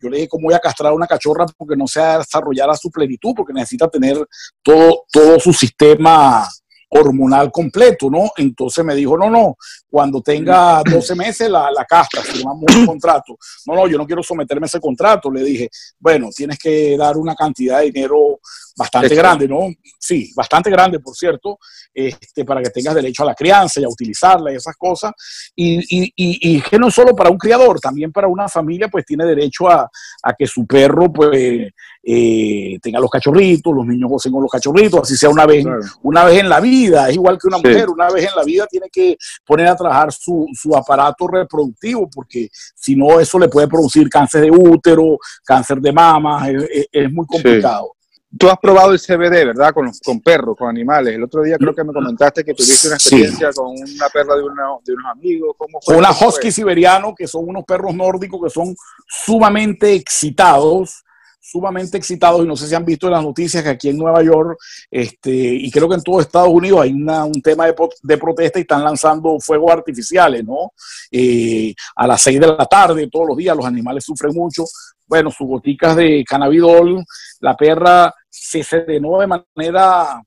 yo 0.00 0.08
le 0.08 0.16
dije, 0.16 0.28
¿cómo 0.28 0.44
voy 0.44 0.54
a 0.54 0.58
castrar 0.58 0.92
a 0.92 0.94
una 0.94 1.06
cachorra 1.06 1.46
porque 1.56 1.76
no 1.76 1.86
se 1.86 2.00
desarrollar 2.00 2.70
a 2.70 2.76
su 2.76 2.90
plenitud? 2.90 3.32
Porque 3.36 3.52
necesita 3.52 3.88
tener 3.88 4.16
todo, 4.62 5.04
todo 5.12 5.38
su 5.38 5.52
sistema 5.52 6.48
hormonal 6.90 7.50
completo, 7.50 8.10
¿no? 8.10 8.30
Entonces 8.36 8.84
me 8.84 8.94
dijo, 8.94 9.16
no, 9.16 9.30
no, 9.30 9.56
cuando 9.88 10.20
tenga 10.20 10.82
12 10.82 11.14
meses 11.14 11.48
la, 11.48 11.70
la 11.70 11.84
casta, 11.84 12.20
firmamos 12.20 12.64
un 12.76 12.86
contrato. 12.86 13.38
No, 13.66 13.74
no, 13.74 13.86
yo 13.86 13.96
no 13.96 14.06
quiero 14.06 14.22
someterme 14.22 14.64
a 14.64 14.66
ese 14.66 14.80
contrato. 14.80 15.30
Le 15.30 15.42
dije, 15.42 15.70
bueno, 15.98 16.28
tienes 16.34 16.58
que 16.58 16.96
dar 16.96 17.16
una 17.16 17.34
cantidad 17.34 17.78
de 17.78 17.90
dinero 17.90 18.40
bastante 18.76 19.14
grande, 19.14 19.46
¿no? 19.46 19.68
Sí, 19.98 20.32
bastante 20.34 20.70
grande, 20.70 21.00
por 21.00 21.14
cierto, 21.14 21.58
este, 21.92 22.44
para 22.44 22.62
que 22.62 22.70
tengas 22.70 22.94
derecho 22.94 23.22
a 23.22 23.26
la 23.26 23.34
crianza 23.34 23.80
y 23.80 23.84
a 23.84 23.88
utilizarla 23.88 24.52
y 24.52 24.56
esas 24.56 24.76
cosas. 24.76 25.12
Y, 25.54 25.78
y, 25.78 26.04
y, 26.16 26.56
y 26.56 26.62
que 26.62 26.78
no 26.78 26.90
solo 26.90 27.14
para 27.14 27.30
un 27.30 27.38
criador, 27.38 27.78
también 27.78 28.10
para 28.10 28.26
una 28.26 28.48
familia, 28.48 28.88
pues 28.88 29.04
tiene 29.04 29.24
derecho 29.26 29.68
a, 29.68 29.88
a 30.22 30.34
que 30.34 30.46
su 30.46 30.66
perro, 30.66 31.12
pues, 31.12 31.70
eh, 32.02 32.78
tenga 32.80 32.98
los 32.98 33.10
cachorritos, 33.10 33.74
los 33.74 33.86
niños 33.86 34.08
gocen 34.08 34.32
con 34.32 34.42
los 34.42 34.50
cachorritos, 34.50 35.02
así 35.02 35.16
sea 35.16 35.28
una 35.28 35.44
vez, 35.44 35.64
claro. 35.64 35.80
una 36.02 36.24
vez 36.24 36.40
en 36.40 36.48
la 36.48 36.60
vida, 36.60 37.08
es 37.08 37.14
igual 37.14 37.38
que 37.38 37.48
una 37.48 37.58
mujer, 37.58 37.90
una 37.90 38.10
vez 38.10 38.26
en 38.26 38.36
la 38.36 38.42
vida 38.42 38.66
tiene 38.66 38.88
que 38.90 39.16
poner 39.44 39.66
a 39.68 39.76
trabajar 39.76 40.12
su, 40.12 40.46
su 40.54 40.74
aparato 40.74 41.28
reproductivo, 41.28 42.08
porque 42.08 42.48
si 42.74 42.96
no 42.96 43.20
eso 43.20 43.38
le 43.38 43.48
puede 43.48 43.68
producir 43.68 44.08
cáncer 44.08 44.42
de 44.42 44.50
útero, 44.50 45.18
cáncer 45.44 45.78
de 45.80 45.92
mama, 45.92 46.48
es, 46.48 47.12
muy 47.12 47.26
complicado. 47.26 47.92
Sí. 47.92 47.96
Tú 48.38 48.48
has 48.48 48.58
probado 48.58 48.92
el 48.92 49.00
CBD, 49.00 49.44
¿verdad? 49.44 49.74
Con, 49.74 49.90
con 50.04 50.20
perros, 50.20 50.56
con 50.56 50.68
animales. 50.68 51.16
El 51.16 51.24
otro 51.24 51.42
día 51.42 51.58
creo 51.58 51.74
que 51.74 51.82
me 51.82 51.92
comentaste 51.92 52.44
que 52.44 52.54
tuviste 52.54 52.86
una 52.86 52.96
experiencia 52.96 53.50
sí. 53.50 53.58
con 53.58 53.70
una 53.70 54.08
perra 54.08 54.36
de, 54.36 54.42
una, 54.44 54.62
de 54.84 54.92
unos 54.92 55.06
amigos. 55.10 55.56
¿Cómo 55.58 55.80
fue? 55.82 55.96
Una 55.96 56.12
husky 56.12 56.52
siberiano, 56.52 57.12
que 57.12 57.26
son 57.26 57.48
unos 57.48 57.64
perros 57.64 57.92
nórdicos 57.92 58.40
que 58.40 58.50
son 58.50 58.76
sumamente 59.08 59.94
excitados 59.94 61.02
sumamente 61.50 61.96
excitados 61.96 62.44
y 62.44 62.46
no 62.46 62.56
sé 62.56 62.68
si 62.68 62.74
han 62.74 62.84
visto 62.84 63.06
en 63.06 63.12
las 63.12 63.24
noticias 63.24 63.62
que 63.62 63.70
aquí 63.70 63.88
en 63.88 63.98
Nueva 63.98 64.22
York 64.22 64.58
este, 64.90 65.30
y 65.30 65.70
creo 65.70 65.88
que 65.88 65.96
en 65.96 66.02
todo 66.02 66.20
Estados 66.20 66.50
Unidos 66.50 66.82
hay 66.82 66.92
una, 66.92 67.24
un 67.24 67.42
tema 67.42 67.66
de, 67.66 67.74
de, 68.02 68.18
protesta 68.18 68.58
y 68.58 68.62
están 68.62 68.84
lanzando 68.84 69.38
fuegos 69.40 69.72
artificiales, 69.72 70.44
¿no? 70.44 70.72
Eh, 71.10 71.74
a 71.96 72.06
las 72.06 72.22
6 72.22 72.40
de 72.40 72.46
la 72.46 72.66
tarde, 72.66 73.08
todos 73.10 73.26
los 73.28 73.36
días, 73.36 73.56
los 73.56 73.66
animales 73.66 74.04
sufren 74.04 74.34
mucho. 74.34 74.64
Bueno, 75.06 75.30
sus 75.30 75.46
goticas 75.46 75.96
de 75.96 76.24
cannabidol, 76.24 77.02
la 77.40 77.56
perra 77.56 78.14
se 78.28 78.62
serenó 78.62 79.18
de 79.18 79.26
manera 79.26 80.22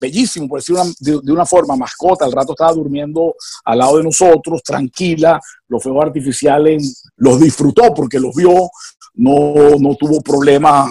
bellísimo, 0.00 0.48
por 0.48 0.58
decir 0.58 0.74
una, 0.74 0.84
de, 0.98 1.20
de, 1.22 1.32
una 1.32 1.46
forma, 1.46 1.76
mascota, 1.76 2.24
al 2.24 2.32
rato 2.32 2.52
estaba 2.52 2.72
durmiendo 2.72 3.36
al 3.64 3.78
lado 3.78 3.98
de 3.98 4.04
nosotros, 4.04 4.62
tranquila, 4.62 5.40
los 5.68 5.82
fuegos 5.82 6.06
artificiales 6.06 7.04
los 7.16 7.40
disfrutó 7.40 7.94
porque 7.94 8.18
los 8.18 8.34
vio, 8.34 8.68
no, 9.14 9.76
no 9.78 9.94
tuvo 9.94 10.20
problemas 10.22 10.90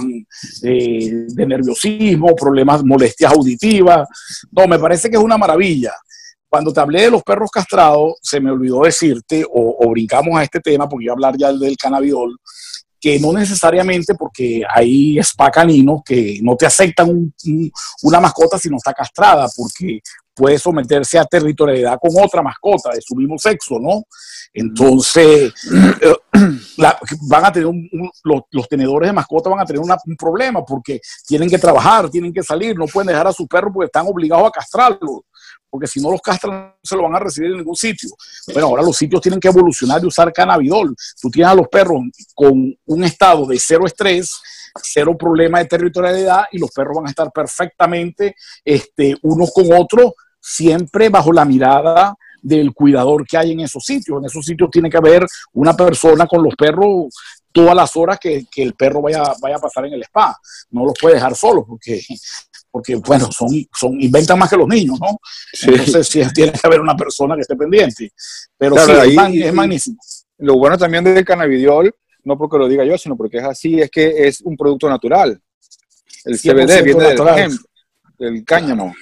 eh, 0.63 1.25
de 1.27 1.45
nerviosismo, 1.45 2.35
problemas, 2.35 2.83
molestias 2.83 3.31
auditivas. 3.31 4.07
No, 4.51 4.67
me 4.67 4.79
parece 4.79 5.09
que 5.09 5.17
es 5.17 5.23
una 5.23 5.37
maravilla. 5.37 5.93
Cuando 6.47 6.73
te 6.73 6.81
hablé 6.81 7.03
de 7.03 7.11
los 7.11 7.23
perros 7.23 7.49
castrados, 7.49 8.15
se 8.21 8.39
me 8.41 8.51
olvidó 8.51 8.81
decirte, 8.81 9.45
o, 9.45 9.77
o 9.79 9.89
brincamos 9.89 10.37
a 10.37 10.43
este 10.43 10.59
tema, 10.59 10.87
porque 10.87 11.05
iba 11.05 11.13
a 11.13 11.15
hablar 11.15 11.37
ya 11.37 11.51
del 11.53 11.77
cannabidol, 11.77 12.37
que 13.01 13.19
no 13.19 13.33
necesariamente 13.33 14.13
porque 14.13 14.61
hay 14.69 15.17
spa 15.19 15.49
caninos 15.49 16.01
que 16.05 16.39
no 16.43 16.55
te 16.55 16.67
aceptan 16.67 17.09
un, 17.09 17.33
un, 17.45 17.71
una 18.03 18.19
mascota 18.19 18.59
si 18.59 18.69
no 18.69 18.77
está 18.77 18.93
castrada, 18.93 19.47
porque 19.57 20.01
puede 20.35 20.59
someterse 20.59 21.17
a 21.17 21.25
territorialidad 21.25 21.97
con 21.99 22.11
otra 22.23 22.43
mascota 22.43 22.91
de 22.93 23.01
su 23.01 23.15
mismo 23.15 23.37
sexo, 23.39 23.79
¿no? 23.79 24.03
Entonces, 24.53 25.51
eh, 26.01 26.15
la, 26.77 26.97
van 27.27 27.45
a 27.45 27.51
tener 27.51 27.67
un, 27.67 27.89
un, 27.91 28.11
los, 28.23 28.41
los, 28.51 28.67
tenedores 28.69 29.09
de 29.09 29.13
mascota 29.13 29.49
van 29.49 29.61
a 29.61 29.65
tener 29.65 29.81
una, 29.81 29.97
un 30.05 30.15
problema 30.15 30.63
porque 30.63 30.99
tienen 31.27 31.49
que 31.49 31.57
trabajar, 31.57 32.09
tienen 32.09 32.31
que 32.31 32.43
salir, 32.43 32.77
no 32.77 32.85
pueden 32.85 33.07
dejar 33.07 33.27
a 33.27 33.33
su 33.33 33.47
perro 33.47 33.71
porque 33.73 33.87
están 33.87 34.05
obligados 34.07 34.47
a 34.47 34.51
castrarlo 34.51 35.25
porque 35.71 35.87
si 35.87 36.01
no 36.01 36.11
los 36.11 36.21
castran 36.21 36.53
no 36.53 36.73
se 36.83 36.95
lo 36.97 37.03
van 37.03 37.15
a 37.15 37.19
recibir 37.19 37.51
en 37.51 37.57
ningún 37.57 37.75
sitio. 37.75 38.09
Bueno, 38.51 38.67
ahora 38.67 38.83
los 38.83 38.97
sitios 38.97 39.21
tienen 39.21 39.39
que 39.39 39.47
evolucionar 39.47 40.03
y 40.03 40.05
usar 40.05 40.31
cannabidol. 40.33 40.93
Tú 41.19 41.31
tienes 41.31 41.51
a 41.51 41.55
los 41.55 41.69
perros 41.69 42.01
con 42.35 42.75
un 42.85 43.03
estado 43.03 43.45
de 43.45 43.57
cero 43.57 43.85
estrés, 43.85 44.41
cero 44.83 45.17
problema 45.17 45.59
de 45.59 45.65
territorialidad 45.65 46.43
y 46.51 46.59
los 46.59 46.71
perros 46.71 46.97
van 46.97 47.07
a 47.07 47.09
estar 47.09 47.31
perfectamente 47.31 48.35
este, 48.65 49.15
unos 49.21 49.51
con 49.53 49.71
otros, 49.71 50.13
siempre 50.39 51.07
bajo 51.07 51.31
la 51.31 51.45
mirada 51.45 52.15
del 52.41 52.73
cuidador 52.73 53.25
que 53.25 53.37
hay 53.37 53.51
en 53.51 53.61
esos 53.61 53.83
sitios. 53.85 54.17
En 54.19 54.25
esos 54.25 54.45
sitios 54.45 54.69
tiene 54.69 54.89
que 54.89 54.97
haber 54.97 55.25
una 55.53 55.73
persona 55.73 56.27
con 56.27 56.43
los 56.43 56.55
perros 56.55 57.13
todas 57.51 57.75
las 57.75 57.95
horas 57.95 58.17
que, 58.19 58.45
que 58.49 58.63
el 58.63 58.73
perro 58.73 59.01
vaya, 59.01 59.23
vaya 59.41 59.57
a 59.57 59.59
pasar 59.59 59.85
en 59.85 59.93
el 59.93 60.03
spa. 60.03 60.37
No 60.71 60.85
los 60.85 60.93
puede 60.99 61.15
dejar 61.15 61.35
solos 61.35 61.65
porque 61.67 62.01
porque 62.71 62.95
bueno, 62.95 63.31
son, 63.31 63.49
son, 63.77 64.01
inventan 64.01 64.39
más 64.39 64.49
que 64.49 64.57
los 64.57 64.67
niños, 64.67 64.99
¿no? 64.99 65.19
Sí. 65.53 65.69
Entonces 65.69 66.07
sí, 66.07 66.21
tiene 66.33 66.53
que 66.53 66.59
haber 66.63 66.79
una 66.79 66.95
persona 66.95 67.35
que 67.35 67.41
esté 67.41 67.55
pendiente. 67.55 68.11
Pero 68.57 68.75
claro, 68.75 69.03
sí, 69.03 69.17
ahí, 69.19 69.39
es, 69.41 69.47
es, 69.47 69.53
magnífico. 69.53 70.03
Lo 70.37 70.57
bueno 70.57 70.77
también 70.77 71.03
del 71.03 71.25
cannabidiol, 71.25 71.93
no 72.23 72.37
porque 72.37 72.57
lo 72.57 72.67
diga 72.67 72.85
yo, 72.85 72.97
sino 72.97 73.15
porque 73.15 73.37
es 73.37 73.43
así, 73.43 73.79
es 73.79 73.91
que 73.91 74.27
es 74.27 74.41
un 74.41 74.55
producto 74.55 74.89
natural. 74.89 75.39
El 76.23 76.39
CBD 76.39 76.83
viene 76.83 77.03
del, 77.03 77.59
del 78.17 78.45
cáñamo, 78.45 78.93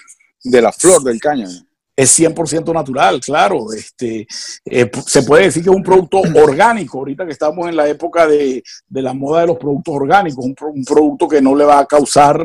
de 0.43 0.61
la 0.61 0.71
flor 0.71 1.03
del 1.03 1.19
cáñamo 1.19 1.68
es 1.99 2.17
100% 2.17 2.73
natural, 2.73 3.19
claro. 3.19 3.73
Este, 3.73 4.25
eh, 4.63 4.89
se 5.05 5.23
puede 5.23 5.43
decir 5.43 5.61
que 5.61 5.69
es 5.69 5.75
un 5.75 5.83
producto 5.83 6.21
orgánico, 6.41 6.99
ahorita 6.99 7.25
que 7.25 7.33
estamos 7.33 7.67
en 7.67 7.75
la 7.75 7.89
época 7.89 8.25
de, 8.25 8.63
de 8.87 9.01
la 9.01 9.13
moda 9.13 9.41
de 9.41 9.47
los 9.47 9.57
productos 9.57 9.95
orgánicos, 9.95 10.45
un, 10.45 10.55
producto 10.85 11.27
que 11.27 11.41
no 11.41 11.53
le 11.53 11.65
va 11.65 11.79
a 11.79 11.85
causar 11.85 12.41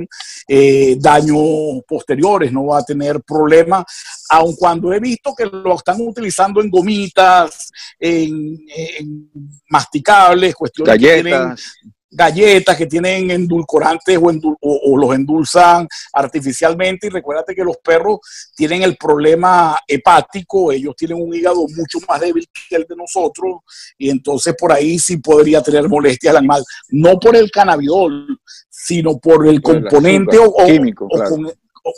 eh, 0.48 0.96
daños 0.98 1.38
posteriores, 1.86 2.50
no 2.50 2.66
va 2.66 2.78
a 2.78 2.84
tener 2.84 3.22
problemas, 3.22 3.84
aun 4.28 4.56
cuando 4.56 4.92
he 4.92 4.98
visto 4.98 5.32
que 5.36 5.46
lo 5.46 5.76
están 5.76 6.00
utilizando 6.00 6.60
en 6.60 6.68
gomitas, 6.68 7.70
en, 8.00 8.58
en 8.98 9.30
masticables, 9.68 10.52
cuestiones 10.56 10.92
Galletas. 10.94 11.22
que 11.22 11.22
tienen 11.22 11.93
galletas 12.14 12.76
que 12.76 12.86
tienen 12.86 13.30
endulcorantes 13.30 14.18
o, 14.20 14.30
endul 14.30 14.56
o, 14.60 14.80
o, 14.84 14.96
los 14.96 15.14
endulzan 15.14 15.88
artificialmente. 16.12 17.08
Y 17.08 17.10
recuérdate 17.10 17.54
que 17.54 17.64
los 17.64 17.76
perros 17.78 18.20
tienen 18.54 18.82
el 18.82 18.96
problema 18.96 19.76
hepático, 19.86 20.72
ellos 20.72 20.94
tienen 20.96 21.20
un 21.20 21.34
hígado 21.34 21.66
mucho 21.76 21.98
más 22.08 22.20
débil 22.20 22.48
que 22.68 22.76
el 22.76 22.86
de 22.88 22.96
nosotros, 22.96 23.58
y 23.98 24.10
entonces 24.10 24.54
por 24.58 24.72
ahí 24.72 24.98
sí 24.98 25.16
podría 25.16 25.62
tener 25.62 25.88
molestias 25.88 26.30
al 26.30 26.38
animal. 26.38 26.64
No 26.90 27.18
por 27.18 27.36
el 27.36 27.50
cannabidol, 27.50 28.38
sino 28.70 29.18
por 29.18 29.46
el 29.46 29.60
por 29.60 29.80
componente 29.80 30.38
o, 30.38 30.54
químico, 30.64 31.08
claro. 31.08 31.30
Con, 31.30 31.52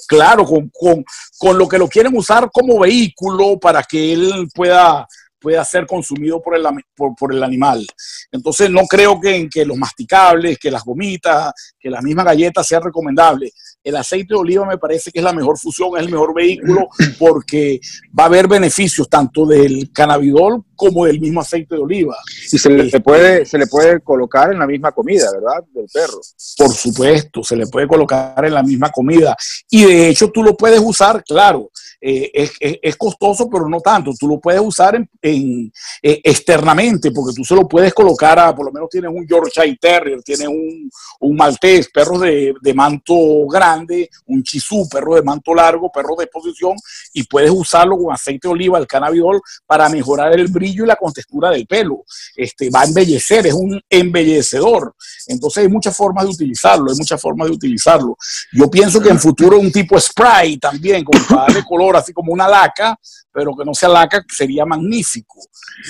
claro, 0.09 0.45
con, 0.45 0.71
con, 0.71 1.05
con, 1.39 1.59
lo 1.59 1.69
que 1.69 1.79
lo 1.79 1.89
quieren 1.89 2.17
usar 2.17 2.51
como 2.53 2.81
vehículo 2.81 3.59
para 3.59 3.83
que 3.83 4.13
él 4.13 4.49
pueda 4.55 5.07
pueda 5.41 5.65
ser 5.65 5.87
consumido 5.87 6.41
por 6.41 6.57
el, 6.57 6.65
por, 6.95 7.33
el 7.33 7.43
animal. 7.43 7.87
Entonces 8.33 8.71
no 8.71 8.83
creo 8.87 9.21
que, 9.21 9.49
que 9.49 9.65
los 9.65 9.77
masticables, 9.77 10.59
que 10.59 10.71
las 10.71 10.85
gomitas, 10.85 11.53
que 11.79 11.91
las 11.91 12.03
mismas 12.03 12.27
galletas 12.27 12.67
sean 12.67 12.83
recomendables. 12.83 13.53
El 13.83 13.97
aceite 13.97 14.35
de 14.35 14.41
oliva 14.41 14.67
me 14.67 14.79
parece 14.79 15.13
que 15.13 15.21
es 15.21 15.25
la 15.25 15.33
mejor 15.33 15.59
fusión, 15.59 15.91
es 15.97 16.03
el 16.03 16.11
mejor 16.11 16.35
vehículo 16.35 16.89
porque 17.19 17.81
va 18.19 18.25
a 18.25 18.27
haber 18.27 18.49
beneficios 18.49 19.09
tanto 19.09 19.47
del 19.47 19.91
cannabidol 19.93 20.65
como 20.75 21.07
del 21.07 21.21
mismo 21.21 21.41
aceite 21.41 21.75
de 21.75 21.81
oliva. 21.81 22.17
Y 22.53 22.59
se 22.59 22.71
le, 22.71 23.01
puede, 23.01 23.47
se 23.47 23.59
le 23.59 23.67
puede 23.67 24.01
colocar 24.01 24.53
en 24.53 24.59
la 24.59 24.67
misma 24.67 24.93
comida, 24.93 25.31
¿verdad? 25.33 25.65
Del 25.73 25.87
perro. 25.93 26.21
Por 26.57 26.73
supuesto, 26.73 27.43
se 27.43 27.57
le 27.57 27.67
puede 27.67 27.87
colocar 27.87 28.45
en 28.45 28.55
la 28.55 28.63
misma 28.63 28.91
comida. 28.91 29.37
Y 29.71 29.85
de 29.85 30.09
hecho 30.09 30.31
tú 30.31 30.43
lo 30.43 30.57
puedes 30.57 30.81
usar, 30.81 31.23
claro, 31.25 31.71
eh, 32.01 32.31
es, 32.33 32.53
es, 32.61 32.97
costoso, 32.97 33.49
pero 33.49 33.69
no 33.69 33.81
tanto. 33.81 34.13
Tú 34.19 34.29
lo 34.29 34.39
puedes 34.39 34.61
usar 34.61 34.97
en, 35.23 35.73
eh, 36.03 36.21
externamente, 36.23 37.11
porque 37.11 37.35
tú 37.35 37.45
se 37.45 37.55
lo 37.55 37.67
puedes 37.67 37.93
colocar 37.95 38.39
a, 38.39 38.55
por 38.55 38.67
lo 38.67 38.73
menos 38.73 38.89
tienes 38.91 39.11
un 39.13 39.27
Yorkshire 39.27 39.79
Terrier, 39.81 40.23
tienes 40.23 40.49
un, 40.49 40.91
un 41.21 41.37
maltés, 41.37 41.89
perros 41.89 42.21
de, 42.21 42.55
de, 42.61 42.75
manto 42.75 43.47
grande, 43.47 44.11
un 44.27 44.43
chisú, 44.43 44.89
perro 44.89 45.15
de 45.15 45.23
manto 45.23 45.55
largo, 45.55 45.91
perro 45.91 46.15
de 46.17 46.25
exposición, 46.25 46.77
y 47.13 47.25
puedes 47.25 47.51
usarlo 47.51 47.97
con 47.99 48.13
aceite 48.13 48.49
de 48.49 48.53
oliva, 48.53 48.79
el 48.79 48.87
cannabidol, 48.87 49.41
para 49.67 49.89
mejorar 49.89 50.33
el 50.39 50.49
brillo 50.49 50.85
y 50.85 50.87
la 50.87 50.97
contextura 50.97 51.51
del 51.51 51.67
pelo. 51.67 52.05
Este, 52.37 52.71
va 52.71 52.83
a 52.83 52.85
embellecer, 52.85 53.47
es 53.47 53.55
un 53.55 53.81
embellecedor. 53.89 54.95
Entonces 55.27 55.65
hay 55.65 55.69
muchas 55.69 55.97
formas 55.97 56.25
de 56.25 56.31
utilizarlo, 56.31 56.91
hay 56.91 56.97
muchas 56.97 57.21
formas 57.21 57.49
de 57.49 57.55
utilizarlo. 57.55 58.17
Yo 58.53 58.71
pienso 58.71 59.01
que 59.01 59.09
en 59.09 59.19
futuro 59.19 59.59
un 59.59 59.73
tipo 59.73 59.99
spray 59.99 60.59
también, 60.59 61.05
como 61.05 61.21
para 61.27 61.43
darle 61.43 61.65
color 61.69 61.86
así 61.95 62.13
como 62.13 62.33
una 62.33 62.49
laca, 62.49 62.99
pero 63.31 63.55
que 63.55 63.65
no 63.65 63.75
sea 63.75 63.91
laca, 63.91 64.25
sería 64.29 64.65
magnífico. 64.65 65.41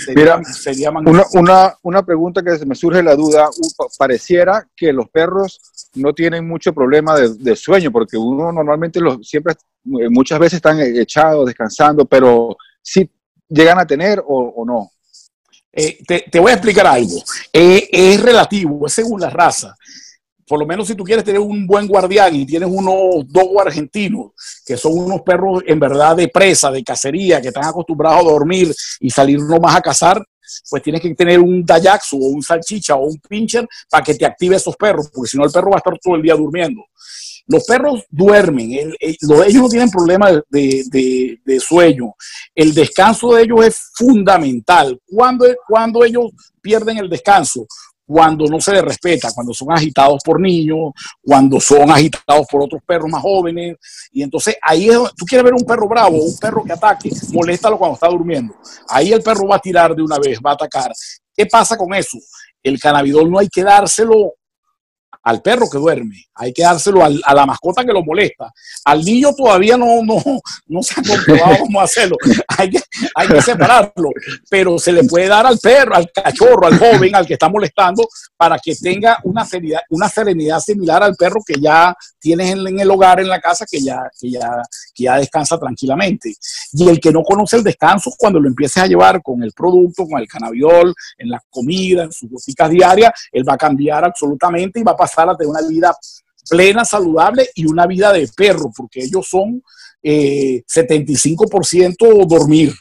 Sería, 0.05 0.43
sería 0.45 0.91
magnífico. 0.91 1.39
Una, 1.39 1.75
una, 1.83 2.05
pregunta 2.05 2.43
que 2.43 2.67
me 2.67 2.75
surge 2.75 3.03
la 3.03 3.15
duda, 3.15 3.49
pareciera 3.97 4.69
que 4.77 4.93
los 4.93 5.09
perros 5.09 5.61
no 5.95 6.13
tienen 6.13 6.47
mucho 6.47 6.75
problema 6.75 7.17
de, 7.17 7.57
sueño, 7.57 7.93
porque 7.93 8.17
uno 8.17 8.53
normalmente 8.53 9.01
los, 9.01 9.27
siempre, 9.27 9.55
muchas 9.85 10.41
veces 10.41 10.57
están 10.57 10.81
echados, 10.81 11.47
descansando, 11.47 12.05
pero 12.05 12.57
si 12.83 13.09
llegan 13.49 13.79
a 13.79 13.87
tener 13.87 14.23
o, 14.27 14.65
no. 14.67 14.91
Eh, 15.73 15.99
te, 16.31 16.41
voy 16.41 16.51
a 16.51 16.55
explicar 16.55 16.87
algo. 16.87 17.23
Eh, 17.53 17.89
es 17.93 18.21
relativo, 18.21 18.87
es 18.87 18.93
según 18.93 19.21
la 19.21 19.31
raza 19.31 19.77
por 20.47 20.61
lo 20.61 20.67
menos 20.67 20.87
si 20.87 20.95
tú 20.95 21.05
quieres 21.05 21.25
tener 21.25 21.41
un 21.41 21.67
buen 21.67 21.87
guardián 21.87 22.35
y 22.35 22.47
tienes 22.47 22.69
unos 22.71 23.27
dogo 23.29 23.61
argentinos, 23.61 24.33
que 24.65 24.77
son 24.77 24.93
unos 24.97 25.23
perros 25.23 25.63
en 25.67 25.81
verdad 25.81 26.17
de 26.17 26.29
presa, 26.29 26.71
de 26.71 26.85
cacería, 26.85 27.41
que 27.41 27.49
están 27.49 27.65
acostumbrados 27.65 28.21
a 28.21 28.31
dormir 28.31 28.75
y 29.01 29.11
salir 29.11 29.41
nomás 29.41 29.77
a 29.77 29.81
cazar, 29.81 30.25
pues 30.71 30.83
tienes 30.83 31.03
que 31.03 31.15
tener 31.15 31.41
un 31.41 31.65
Dayaxu 31.65 32.17
o 32.17 32.29
un 32.29 32.43
salchicha 32.43 32.95
o 32.95 33.07
un 33.07 33.19
pincher 33.19 33.67
para 33.91 34.05
que 34.05 34.15
te 34.15 34.25
active 34.25 34.57
esos 34.57 34.77
perros, 34.77 35.11
porque 35.13 35.31
si 35.31 35.37
no 35.37 35.45
el 35.45 35.51
perro 35.51 35.71
va 35.71 35.77
a 35.77 35.79
estar 35.79 35.99
todo 35.99 36.15
el 36.15 36.23
día 36.23 36.35
durmiendo. 36.35 36.83
Los 37.49 37.65
perros 37.65 38.05
duermen, 38.11 38.93
ellos 38.99 39.55
no 39.55 39.69
tienen 39.69 39.89
problema 39.89 40.43
de, 40.51 41.61
sueño. 41.61 42.15
El 42.55 42.75
descanso 42.75 43.35
de 43.35 43.43
ellos 43.43 43.65
es 43.65 43.91
fundamental. 43.95 45.01
Cuando, 45.07 45.47
cuando 45.67 46.05
ellos 46.05 46.31
pierden 46.61 46.99
el 46.99 47.09
descanso, 47.09 47.69
cuando 48.07 48.47
no 48.47 48.61
se 48.61 48.73
les 48.73 48.83
respeta, 48.83 49.31
cuando 49.35 49.53
son 49.53 49.73
agitados 49.73 50.23
por 50.25 50.41
niños, 50.41 50.93
cuando 51.23 51.61
son 51.61 51.91
agitados 51.91 52.47
por 52.51 52.63
otros 52.63 52.81
perros 52.87 53.11
más 53.11 53.21
jóvenes. 53.21 53.77
Y 54.13 54.23
entonces 54.23 54.57
ahí 54.63 54.89
es, 54.89 54.97
tú 55.17 55.25
quieres 55.27 55.45
ver 55.45 55.55
un 55.55 55.65
perro 55.65 55.89
bravo, 55.89 56.17
un 56.17 56.39
perro 56.39 56.63
que 56.63 56.73
ataque, 56.73 57.11
moléstalo 57.33 57.79
cuando 57.79 57.95
está 57.95 58.09
durmiendo. 58.09 58.55
Ahí 58.89 59.13
el 59.13 59.23
perro 59.23 59.49
va 59.49 59.57
a 59.57 59.61
tirar 59.61 59.95
de 59.95 60.03
una 60.03 60.19
vez, 60.19 60.39
va 60.45 60.53
a 60.53 60.55
atacar. 60.55 60.93
¿Qué 61.35 61.47
pasa 61.47 61.77
con 61.77 61.93
eso? 61.95 62.19
El 62.63 62.79
cannabidol 62.79 63.31
no 63.31 63.39
hay 63.39 63.49
que 63.49 63.63
dárselo 63.63 64.35
al 65.27 65.43
perro 65.43 65.69
que 65.69 65.77
duerme, 65.77 66.25
hay 66.37 66.53
que 66.53 66.63
dárselo 66.63 67.05
a 67.05 67.35
la 67.35 67.47
mascota 67.47 67.85
que 67.85 67.93
lo 67.93 68.05
molesta. 68.05 68.53
Al 68.85 69.05
niño 69.05 69.35
todavía 69.35 69.77
no, 69.77 70.01
no, 70.05 70.23
no 70.69 70.83
se 70.85 71.01
ha 71.01 71.03
comprobado 71.03 71.57
cómo 71.63 71.81
hacerlo, 71.81 72.17
hay 72.57 72.71
que, 72.71 72.81
hay 73.13 73.27
que 73.27 73.43
separarlo, 73.43 74.11
pero 74.49 74.79
se 74.79 74.93
le 74.93 75.03
puede 75.03 75.27
dar 75.27 75.45
al 75.45 75.59
perro, 75.59 75.97
al 75.97 76.13
cachorro, 76.13 76.69
al 76.69 76.79
joven, 76.79 77.17
al 77.17 77.27
que 77.27 77.33
está 77.33 77.49
molestando, 77.49 78.07
para 78.37 78.57
que 78.61 78.77
tenga 78.77 79.19
una 79.25 79.45
serenidad, 79.45 79.81
una 79.91 80.09
serenidad 80.09 80.61
similar 80.61 81.03
al 81.03 81.17
perro 81.17 81.41
que 81.45 81.61
ya 81.61 81.97
tienes 82.21 82.53
en, 82.53 82.79
el 82.79 82.91
hogar, 82.91 83.19
en 83.19 83.29
la 83.29 83.41
casa, 83.41 83.67
que 83.69 83.81
ya, 83.81 84.09
que, 84.21 84.31
ya, 84.31 84.63
que 84.95 85.05
ya 85.05 85.17
descansa 85.17 85.59
tranquilamente. 85.59 86.35
Y 86.73 86.89
el 86.89 87.01
que 87.01 87.11
no 87.11 87.25
conoce 87.25 87.57
el 87.57 87.65
descanso, 87.65 88.13
cuando 88.17 88.39
lo 88.39 88.49
empieces 88.49 88.81
a 88.81 88.87
llevar 88.87 89.21
con 89.23 89.43
el 89.43 89.51
producto, 89.53 90.07
con 90.07 90.21
el 90.21 90.29
cannabiol, 90.29 90.95
en 91.19 91.31
la 91.31 91.43
comida, 91.51 92.05
en 92.05 92.13
sus 92.13 92.31
boticas 92.31 92.71
diarias, 92.71 93.11
él 93.33 93.49
va 93.49 93.55
a 93.55 93.59
cambiar 93.59 94.05
absolutamente 94.05 94.79
y 94.79 94.83
va 94.85 94.93
a 94.93 94.97
pasar 94.97 95.16
tener 95.37 95.49
una 95.49 95.67
vida 95.67 95.97
plena, 96.49 96.85
saludable 96.85 97.49
y 97.55 97.67
una 97.67 97.87
vida 97.87 98.13
de 98.13 98.29
perro, 98.37 98.71
porque 98.77 99.03
ellos 99.03 99.27
son 99.29 99.63
eh, 100.03 100.63
75% 100.67 102.27
dormir. 102.27 102.73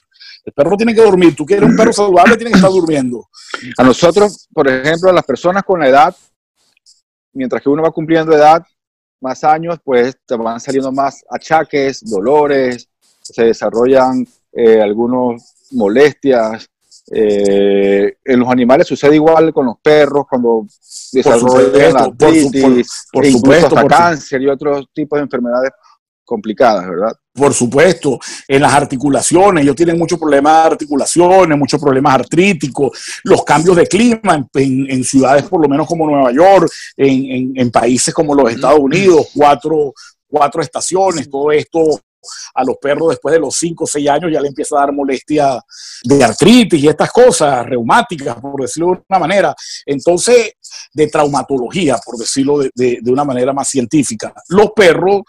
El 0.44 0.54
perro 0.54 0.78
tiene 0.78 0.94
que 0.94 1.02
dormir. 1.02 1.36
Tú 1.36 1.46
quieres 1.46 1.68
un 1.68 1.76
perro 1.76 1.92
saludable, 1.92 2.38
tiene 2.38 2.52
que 2.52 2.58
estar 2.58 2.70
durmiendo. 2.70 3.28
A 3.78 3.84
nosotros, 3.84 4.48
por 4.54 4.68
ejemplo, 4.68 5.10
a 5.10 5.14
las 5.14 5.26
personas 5.26 5.64
con 5.64 5.80
la 5.80 5.90
edad, 5.90 6.16
mientras 7.34 7.62
que 7.62 7.70
uno 7.70 7.82
va 7.82 7.92
cumpliendo 7.92 8.36
edad, 8.36 8.64
más 9.20 9.44
años, 9.44 9.80
pues 9.84 10.16
te 10.26 10.36
van 10.36 10.60
saliendo 10.60 10.92
más 10.92 11.24
achaques, 11.30 12.02
dolores, 12.06 12.88
se 13.22 13.46
desarrollan 13.46 14.28
eh, 14.52 14.82
algunas 14.82 15.56
molestias, 15.72 16.70
eh, 17.12 18.18
en 18.24 18.40
los 18.40 18.50
animales 18.50 18.88
sucede 18.88 19.16
igual 19.16 19.54
con 19.54 19.68
los 19.68 19.76
perros 19.82 20.26
cuando 20.28 20.66
desarrollan 21.12 21.94
la 21.94 22.00
artritis, 22.00 23.08
por, 23.12 23.26
supuesto, 23.28 23.78
hasta 23.78 23.88
cáncer 23.88 24.42
y 24.42 24.48
otros 24.48 24.88
tipos 24.92 25.18
de 25.18 25.24
enfermedades 25.24 25.72
complicadas, 26.24 26.90
¿verdad? 26.90 27.14
Por 27.32 27.54
supuesto, 27.54 28.18
en 28.48 28.62
las 28.64 28.74
articulaciones, 28.74 29.64
ellos 29.64 29.76
tienen 29.76 30.00
muchos 30.00 30.18
problemas 30.18 30.64
de 30.64 30.72
articulaciones, 30.72 31.58
muchos 31.58 31.80
problemas 31.80 32.16
artríticos, 32.16 32.98
los 33.24 33.44
cambios 33.44 33.76
de 33.76 33.86
clima 33.86 34.48
en, 34.56 35.04
ciudades 35.04 35.44
por 35.44 35.62
lo 35.62 35.70
menos 35.70 35.86
como 35.86 36.08
Nueva 36.10 36.32
York, 36.32 36.72
en, 36.98 37.54
en, 37.56 37.72
países 37.72 38.14
como 38.14 38.34
los 38.34 38.52
Estados 38.52 38.80
Unidos, 38.80 39.28
cuatro, 39.36 39.94
cuatro 40.28 40.62
estaciones, 40.62 41.30
todo 41.30 41.52
esto 41.52 42.00
a 42.54 42.64
los 42.64 42.78
perros 42.78 43.10
después 43.10 43.34
de 43.34 43.40
los 43.40 43.56
5 43.56 43.84
o 43.84 43.88
6 43.88 44.10
años 44.10 44.32
ya 44.32 44.42
le 44.42 44.48
empieza 44.48 44.76
a 44.78 44.82
dar 44.82 44.94
molestia 44.94 45.60
de 46.04 46.24
artritis 46.24 46.84
y 46.84 46.88
estas 46.88 47.12
cosas 47.12 47.66
reumáticas, 47.66 48.36
por 48.36 48.62
decirlo 48.62 48.94
de 48.94 49.02
una 49.10 49.20
manera. 49.20 49.56
Entonces, 49.86 50.54
de 50.94 51.08
traumatología, 51.08 51.98
por 52.04 52.18
decirlo 52.18 52.60
de, 52.74 53.02
una 53.06 53.24
manera 53.24 53.54
más 53.54 53.68
científica. 53.68 54.34
Los 54.50 54.72
perros 54.76 55.22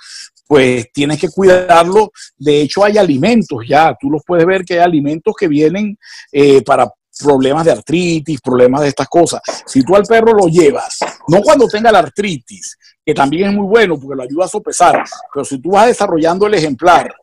pues 0.47 0.87
tienes 0.93 1.21
que 1.21 1.29
cuidarlos. 1.29 2.09
De 2.37 2.63
hecho, 2.63 2.85
hay 2.85 2.99
alimentos 2.99 3.65
ya, 3.69 3.97
tú 4.01 4.11
los 4.11 4.23
puedes 4.25 4.47
ver 4.47 4.65
que 4.65 4.75
hay 4.75 4.81
alimentos 4.81 5.35
que 5.39 5.49
vienen 5.49 5.99
eh, 6.31 6.63
para 6.63 6.89
problemas 7.19 7.65
de 7.65 7.73
artritis, 7.73 8.41
problemas 8.41 8.83
de 8.83 8.89
estas 8.89 9.09
cosas. 9.09 9.41
Si 9.67 9.83
tú 9.83 9.97
al 9.97 10.05
perro 10.05 10.33
lo 10.33 10.47
llevas, 10.47 10.99
no 11.29 11.41
cuando 11.41 11.67
tenga 11.67 11.93
la 11.93 12.01
artritis, 12.01 12.77
que 13.05 13.15
también 13.15 13.51
es 13.51 13.55
muy 13.55 13.67
bueno 13.67 13.99
porque 13.99 14.17
lo 14.17 14.23
ayuda 14.23 14.45
a 14.45 14.49
sopesar, 14.49 15.05
pero 15.33 15.45
si 15.45 15.59
tú 15.59 15.71
vas 15.71 15.87
desarrollando 15.87 16.47
el 16.47 16.55
ejemplar 16.55 17.15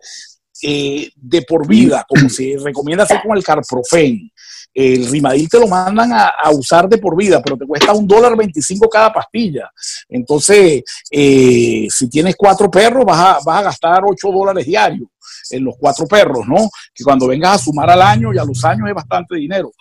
eh, 0.61 1.09
de 1.15 1.41
por 1.41 1.67
vida, 1.67 2.05
como 2.07 2.29
se 2.29 2.55
recomienda 2.63 3.03
hacer 3.03 3.21
con 3.21 3.37
el 3.37 3.43
carprofen, 3.43 4.31
el 4.73 5.07
rimadil 5.07 5.47
te 5.47 5.59
lo 5.59 5.67
mandan 5.67 6.11
a, 6.13 6.49
usar 6.51 6.89
de 6.89 6.97
por 6.97 7.15
vida, 7.15 7.41
pero 7.41 7.57
te 7.57 7.65
cuesta 7.65 7.93
un 7.93 8.07
dólar 8.07 8.35
25 8.35 8.89
cada 8.89 9.13
pastilla. 9.13 9.69
Entonces, 10.09 10.83
eh, 11.11 11.87
si 11.89 12.09
tienes 12.09 12.35
cuatro 12.35 12.71
perros, 12.71 13.05
vas 13.05 13.19
a, 13.19 13.39
vas 13.45 13.59
a 13.59 13.63
gastar 13.63 14.03
8 14.05 14.31
dólares 14.31 14.65
diarios 14.65 15.09
en 15.51 15.63
los 15.63 15.75
cuatro 15.77 16.07
perros, 16.07 16.47
¿no? 16.47 16.69
Que 16.93 17.03
cuando 17.03 17.27
vengas 17.27 17.55
a 17.55 17.63
sumar 17.63 17.89
al 17.89 18.01
año 18.01 18.33
y 18.33 18.37
a 18.37 18.45
los 18.45 18.63
años 18.65 18.87
es 18.87 18.95
bastante 18.95 19.35
dinero. 19.35 19.71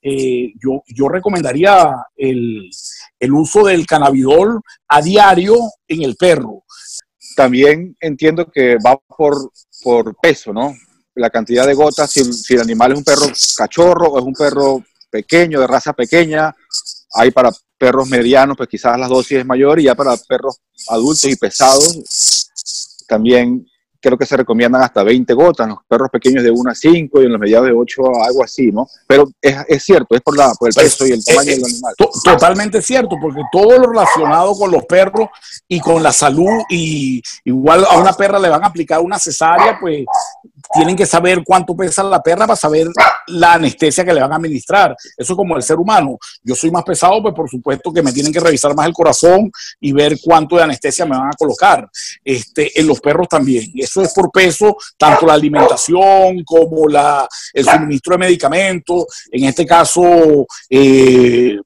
Eh, 0.00 0.52
yo, 0.62 0.82
yo 0.86 1.08
recomendaría 1.08 1.90
el, 2.14 2.70
el 3.18 3.32
uso 3.32 3.64
del 3.64 3.86
cannabidol 3.86 4.60
a 4.86 5.02
diario 5.02 5.56
en 5.88 6.02
el 6.02 6.14
perro. 6.14 6.62
También 7.34 7.96
entiendo 8.00 8.46
que 8.46 8.76
va 8.76 8.96
por, 8.96 9.50
por 9.82 10.14
peso, 10.16 10.52
¿no? 10.52 10.74
La 11.16 11.30
cantidad 11.30 11.66
de 11.66 11.74
gotas, 11.74 12.10
si, 12.10 12.24
si, 12.32 12.54
el 12.54 12.60
animal 12.60 12.92
es 12.92 12.98
un 12.98 13.04
perro 13.04 13.26
cachorro 13.56 14.08
o 14.08 14.18
es 14.18 14.24
un 14.24 14.34
perro 14.34 14.84
pequeño, 15.10 15.60
de 15.60 15.66
raza 15.66 15.92
pequeña, 15.92 16.54
hay 17.12 17.30
para 17.30 17.50
perros 17.78 18.08
medianos, 18.08 18.56
pues 18.56 18.68
quizás 18.68 18.98
la 18.98 19.08
dosis 19.08 19.38
es 19.38 19.46
mayor, 19.46 19.80
y 19.80 19.84
ya 19.84 19.94
para 19.94 20.16
perros 20.16 20.60
adultos 20.88 21.24
y 21.24 21.36
pesados, 21.36 22.50
también 23.06 23.66
creo 24.00 24.16
que 24.16 24.26
se 24.26 24.36
recomiendan 24.36 24.82
hasta 24.82 25.02
20 25.02 25.34
gotas, 25.34 25.68
los 25.68 25.78
perros 25.88 26.08
pequeños 26.10 26.44
de 26.44 26.50
1 26.50 26.70
a 26.70 26.74
5 26.74 27.22
y 27.22 27.24
en 27.24 27.32
los 27.32 27.40
mediados 27.40 27.66
de 27.66 27.72
8 27.72 28.02
a 28.22 28.26
algo 28.26 28.44
así, 28.44 28.70
¿no? 28.70 28.86
Pero 29.06 29.28
es, 29.40 29.56
es 29.66 29.84
cierto, 29.84 30.14
es 30.14 30.20
por, 30.20 30.36
la, 30.36 30.52
por 30.54 30.68
el 30.68 30.74
pues, 30.74 30.94
peso 30.94 31.06
y 31.06 31.12
el 31.12 31.24
tamaño 31.24 31.50
del 31.50 31.64
animal. 31.64 31.94
Totalmente 32.22 32.82
cierto, 32.82 33.16
porque 33.20 33.40
todo 33.50 33.78
lo 33.78 33.88
relacionado 33.88 34.54
con 34.54 34.70
los 34.70 34.84
perros 34.84 35.28
y 35.66 35.80
con 35.80 36.02
la 36.02 36.12
salud, 36.12 36.62
y 36.70 37.20
igual 37.44 37.84
a 37.88 37.98
una 37.98 38.12
perra 38.12 38.38
le 38.38 38.48
van 38.48 38.62
a 38.62 38.68
aplicar 38.68 39.00
una 39.00 39.18
cesárea, 39.18 39.78
pues 39.80 40.04
tienen 40.76 40.96
que 40.96 41.06
saber 41.06 41.42
cuánto 41.44 41.74
pesa 41.74 42.02
la 42.02 42.22
perra 42.22 42.46
para 42.46 42.56
saber 42.56 42.88
la 43.28 43.54
anestesia 43.54 44.04
que 44.04 44.12
le 44.12 44.20
van 44.20 44.32
a 44.32 44.36
administrar. 44.36 44.96
Eso 45.16 45.32
es 45.32 45.36
como 45.36 45.56
el 45.56 45.62
ser 45.62 45.76
humano. 45.76 46.18
Yo 46.42 46.54
soy 46.54 46.70
más 46.70 46.84
pesado, 46.84 47.22
pues 47.22 47.34
por 47.34 47.48
supuesto 47.48 47.92
que 47.92 48.02
me 48.02 48.12
tienen 48.12 48.32
que 48.32 48.40
revisar 48.40 48.74
más 48.74 48.86
el 48.86 48.92
corazón 48.92 49.50
y 49.80 49.92
ver 49.92 50.18
cuánto 50.22 50.56
de 50.56 50.62
anestesia 50.62 51.04
me 51.04 51.16
van 51.16 51.28
a 51.28 51.36
colocar. 51.36 51.88
Este, 52.24 52.78
en 52.78 52.86
los 52.86 53.00
perros 53.00 53.28
también. 53.28 53.72
Eso 53.74 54.02
es 54.02 54.12
por 54.12 54.30
peso, 54.30 54.76
tanto 54.96 55.26
la 55.26 55.34
alimentación 55.34 56.42
como 56.44 56.88
la, 56.88 57.28
el 57.52 57.64
suministro 57.64 58.12
de 58.12 58.18
medicamentos. 58.18 59.04
En 59.30 59.44
este 59.44 59.66
caso, 59.66 60.46
eh, 60.68 61.56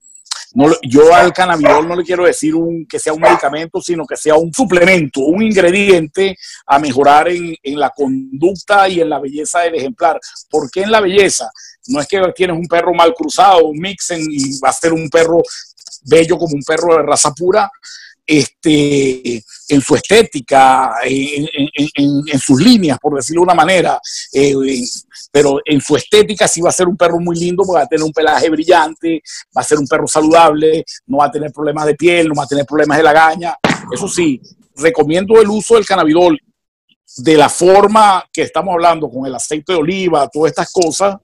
yo 0.83 1.15
al 1.15 1.33
cannabidol 1.33 1.87
no 1.87 1.95
le 1.95 2.03
quiero 2.03 2.25
decir 2.25 2.55
un, 2.55 2.87
que 2.87 2.99
sea 2.99 3.13
un 3.13 3.21
medicamento, 3.21 3.81
sino 3.81 4.05
que 4.05 4.17
sea 4.17 4.35
un 4.35 4.53
suplemento, 4.53 5.21
un 5.21 5.43
ingrediente 5.43 6.37
a 6.67 6.79
mejorar 6.79 7.29
en, 7.29 7.57
la 7.79 7.91
conducta 7.91 8.89
y 8.89 9.01
en 9.01 9.09
la 9.09 9.21
belleza 9.21 9.61
del 9.61 9.77
ejemplar. 9.77 10.19
¿Por 10.51 10.71
qué 10.71 10.83
en 10.83 10.91
la 10.91 11.01
belleza? 11.01 11.51
No 11.87 12.01
es 12.01 12.09
que 12.09 12.21
tienes 12.35 12.57
un 12.57 12.67
perro 12.67 12.93
mal 12.93 13.15
cruzado, 13.15 13.67
un 13.67 13.79
mixen 13.79 14.21
y 14.29 14.59
va 14.59 14.71
a 14.71 14.73
ser 14.73 14.93
un 14.93 15.09
perro 15.09 15.41
bello 16.03 16.37
como 16.37 16.55
un 16.55 16.63
perro 16.63 16.97
de 16.97 17.03
raza 17.03 17.33
pura, 17.33 17.71
este, 18.31 19.43
en 19.69 19.81
su 19.81 19.97
estética, 19.97 20.93
en, 21.03 22.39
sus 22.39 22.61
líneas, 22.61 22.97
por 23.01 23.17
decirlo 23.17 23.41
de 23.41 23.45
una 23.45 23.55
manera, 23.55 24.01
eh, 24.33 24.55
pero 25.33 25.59
en 25.65 25.81
su 25.81 25.97
estética 25.97 26.47
sí 26.47 26.61
va 26.61 26.69
a 26.69 26.73
ser 26.73 26.87
un 26.87 26.97
perro 26.97 27.19
muy 27.19 27.37
lindo 27.37 27.65
porque 27.65 27.81
va 27.81 27.85
a 27.85 27.89
tener 27.89 28.05
un 28.05 28.13
pelaje 28.13 28.49
brillante, 28.49 29.21
va 29.57 29.63
a 29.63 29.65
ser 29.65 29.79
un 29.79 29.87
perro 29.89 30.07
saludable, 30.07 30.85
no 31.07 31.19
va 31.19 31.25
a 31.25 31.31
tener 31.33 31.51
problemas 31.51 31.87
de 31.87 31.97
piel, 31.97 32.29
no 32.29 32.35
va 32.37 32.45
a 32.45 32.47
tener 32.47 32.65
problemas 32.65 32.99
de 32.99 33.03
lagaña. 33.03 33.57
Eso 33.93 34.07
sí, 34.07 34.41
recomiendo 34.77 35.41
el 35.41 35.49
uso 35.49 35.75
del 35.75 35.85
cannabidol 35.85 36.39
de 37.17 37.37
la 37.37 37.49
forma 37.49 38.25
que 38.33 38.43
estamos 38.43 38.73
hablando, 38.73 39.11
con 39.11 39.27
el 39.27 39.35
aceite 39.35 39.73
de 39.73 39.79
oliva, 39.81 40.29
todas 40.29 40.51
estas 40.51 40.71
cosas, 40.71 41.17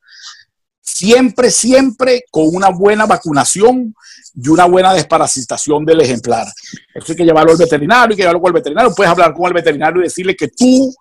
siempre, 0.96 1.50
siempre 1.50 2.24
con 2.30 2.54
una 2.54 2.70
buena 2.70 3.04
vacunación 3.04 3.94
y 4.34 4.48
una 4.48 4.64
buena 4.64 4.94
desparasitación 4.94 5.84
del 5.84 6.00
ejemplar. 6.00 6.46
Eso 6.94 7.12
hay 7.12 7.16
que 7.16 7.24
llevarlo 7.24 7.52
al 7.52 7.58
veterinario, 7.58 8.12
hay 8.12 8.16
que 8.16 8.22
llevarlo 8.22 8.40
con 8.40 8.48
el 8.48 8.54
veterinario. 8.54 8.94
Puedes 8.94 9.12
hablar 9.12 9.34
con 9.34 9.46
el 9.46 9.52
veterinario 9.52 10.00
y 10.00 10.04
decirle 10.04 10.34
que 10.34 10.48
tú 10.48 10.94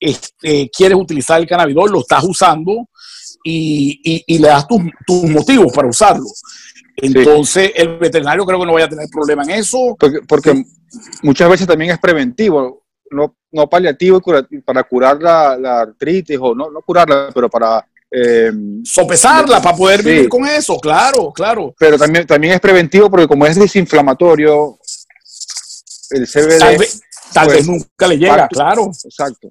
este, 0.00 0.68
quieres 0.70 0.98
utilizar 0.98 1.40
el 1.40 1.46
cannabidol, 1.46 1.92
lo 1.92 2.00
estás 2.00 2.24
usando 2.24 2.88
y, 3.44 4.38
le 4.38 4.48
das 4.48 4.66
tus, 4.66 5.22
motivos 5.30 5.72
para 5.72 5.88
usarlo. 5.88 6.26
Entonces, 6.96 7.72
el 7.76 7.98
veterinario 7.98 8.44
creo 8.44 8.58
que 8.58 8.66
no 8.66 8.72
vaya 8.72 8.86
a 8.86 8.90
tener 8.90 9.08
problema 9.10 9.44
en 9.44 9.50
eso. 9.50 9.96
Porque, 10.28 10.64
muchas 11.22 11.48
veces 11.48 11.68
también 11.68 11.92
es 11.92 11.98
preventivo, 12.00 12.82
no, 13.12 13.36
no 13.52 13.68
paliativo 13.68 14.20
para 14.64 14.82
curar 14.82 15.22
la, 15.22 15.80
artritis, 15.82 16.38
o 16.40 16.52
no, 16.52 16.70
no 16.70 16.82
curarla, 16.82 17.30
pero 17.32 17.48
para 17.48 17.86
eh, 18.10 18.52
sopesarla 18.84 19.62
para 19.62 19.76
poder 19.76 20.02
vivir 20.02 20.28
con 20.28 20.46
eso, 20.46 20.78
claro, 20.78 21.32
claro. 21.32 21.74
Pero 21.78 21.96
también, 21.96 22.26
también 22.26 22.54
es 22.54 22.60
preventivo 22.60 23.10
porque 23.10 23.28
como 23.28 23.46
es 23.46 23.56
desinflamatorio, 23.56 24.78
el 26.10 26.26
CBD... 26.26 26.58
Tal 27.32 27.46
vez, 27.46 27.58
pues, 27.58 27.68
nunca 27.68 28.06
le 28.08 28.18
llega, 28.18 28.48
claro. 28.48 28.90
Exacto. 29.04 29.50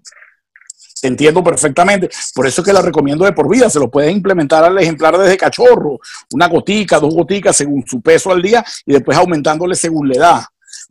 Entiendo 1.02 1.43
perfectamente. 1.43 2.10
Por 2.36 2.45
eso 2.45 2.62
es 2.62 2.65
que 2.65 2.74
la 2.74 2.82
recomiendo 2.82 3.26
de 3.26 3.32
por 3.32 3.50
vida. 3.50 3.69
Se 3.69 3.80
lo 3.80 3.89
puedes 3.89 4.12
implementar 4.12 4.65
al 4.65 4.78
ejemplar 4.78 5.17
desde 5.17 5.38
cachorro. 5.38 6.00
Una 6.34 6.48
gotica, 6.48 7.00
dos 7.00 7.13
goticas 7.13 7.56
según 7.56 7.86
su 7.88 8.02
peso 8.02 8.32
al 8.32 8.41
día 8.41 8.65
y 8.86 8.93
después 8.93 9.17
aumentándole 9.17 9.76
según 9.76 10.10
la 10.10 10.15
edad. 10.15 10.41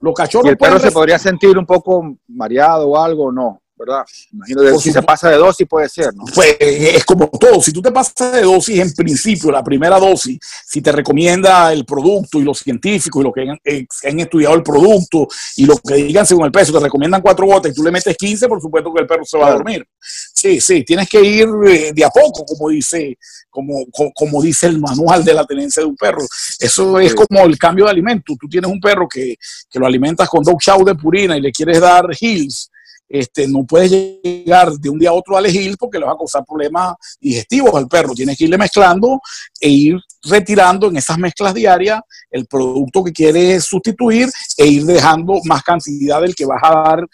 Los 0.01 0.15
cachorros. 0.15 0.47
¿Y 0.47 0.51
el 0.51 0.57
perro 0.57 0.79
se 0.79 0.91
podría 0.91 1.19
sentir 1.19 1.59
un 1.59 1.67
poco 1.67 2.17
mareado 2.29 2.89
o 2.89 2.99
algo? 2.99 3.31
No. 3.31 3.61
¿Verdad? 3.79 4.05
Imagino 4.33 4.63
que 4.63 4.79
si 4.79 4.93
se 4.93 5.03
pasa 5.03 5.31
de 5.31 5.37
dosis 5.37 5.67
puede 5.69 5.89
ser, 5.89 6.15
¿no? 6.15 6.25
Pues 6.35 6.57
es 6.59 7.05
como 7.05 7.29
todo, 7.29 7.63
si 7.63 7.73
tú 7.73 7.81
te 7.81 7.93
pasas 7.93 8.33
de 8.33 8.43
dosis 8.43 8.81
en 8.81 8.93
principio, 8.93 9.51
la 9.51 9.63
primera 9.63 9.99
dosis, 9.99 10.39
si 10.67 10.83
te 10.83 10.93
recomienda 10.93 11.73
el 11.73 11.85
producto 11.85 12.39
y 12.39 12.43
los 12.43 12.59
científicos 12.59 13.21
y 13.21 13.25
los 13.25 13.33
que 13.33 13.43
han, 13.43 13.59
eh, 13.65 13.87
estudiado 14.03 14.55
el 14.57 14.63
producto 14.63 15.29
y 15.57 15.67
lo 15.67 15.77
que 15.77 15.95
digan 15.95 16.27
según 16.27 16.47
el 16.47 16.53
peso, 16.53 16.73
te 16.73 16.81
recomiendan 16.81 17.23
cuatro 17.23 17.47
gotas 17.47 17.73
y 17.73 17.75
tú 17.75 17.83
le 17.83 17.91
metes 17.91 18.17
15, 18.17 18.49
por 18.49 18.61
supuesto 18.61 18.93
que 18.93 19.03
el 19.03 19.07
perro 19.07 19.25
se 19.25 19.39
va 19.39 19.49
a 19.49 19.53
dormir. 19.53 19.87
Sí, 20.01 20.61
sí, 20.61 20.85
tienes 20.85 21.09
que 21.09 21.23
ir 21.23 21.49
eh, 21.67 21.93
de 21.95 22.05
a 22.05 22.11
poco, 22.11 22.45
como 22.45 22.71
dice, 22.71 23.17
como, 23.51 23.85
como, 24.15 24.43
dice 24.43 24.67
el 24.67 24.81
manual 24.81 25.25
de 25.25 25.35
la 25.35 25.45
tenencia 25.45 25.83
de 25.83 25.89
un 25.89 25.97
perro. 25.97 26.25
Eso 26.59 26.99
es 26.99 27.15
como 27.15 27.45
el 27.45 27.59
cambio 27.59 27.87
de 27.87 27.91
alimento. 27.91 28.35
Tú 28.39 28.49
tienes 28.49 28.71
un 28.71 28.81
perro 28.81 29.09
que, 29.09 29.37
que 29.69 29.79
lo 29.79 29.87
alimentas 29.87 30.29
con 30.29 30.43
dog 30.43 30.61
chow 30.61 30.85
de 30.85 30.95
purina 30.95 31.37
y 31.37 31.41
le 31.41 31.53
quieres 31.53 31.81
dar 31.81 32.07
hills 32.19 32.71
este, 33.09 33.49
no 33.49 33.65
puedes 33.65 33.91
llegar 33.91 34.73
de 34.73 34.91
un 34.91 34.99
día 34.99 35.11
a 35.11 35.15
otro 35.15 35.37
a 35.37 35.41
elegir 35.41 35.77
porque 35.79 35.99
le 35.99 36.05
va 36.05 36.13
a 36.13 36.17
causar 36.17 36.45
problemas 36.45 36.95
digestivos 37.21 37.75
al 37.75 37.89
perro. 37.89 38.15
Tienes 38.15 38.37
que 38.37 38.45
irle 38.45 38.59
mezclando 38.59 39.21
e 39.61 39.69
ir 39.69 39.97
retirando 40.25 40.89
en 40.89 40.97
esas 40.97 41.19
mezclas 41.19 41.55
diarias 41.55 42.01
el 42.31 42.47
producto 42.47 43.05
que 43.05 43.13
quieres 43.13 43.65
sustituir 43.65 44.29
e 44.57 44.67
ir 44.67 44.85
dejando 44.85 45.41
más 45.45 45.63
cantidad 45.63 46.21
del 46.21 46.35
que 46.35 46.47
vas 46.47 46.61
a 46.63 46.75
dar 46.75 47.07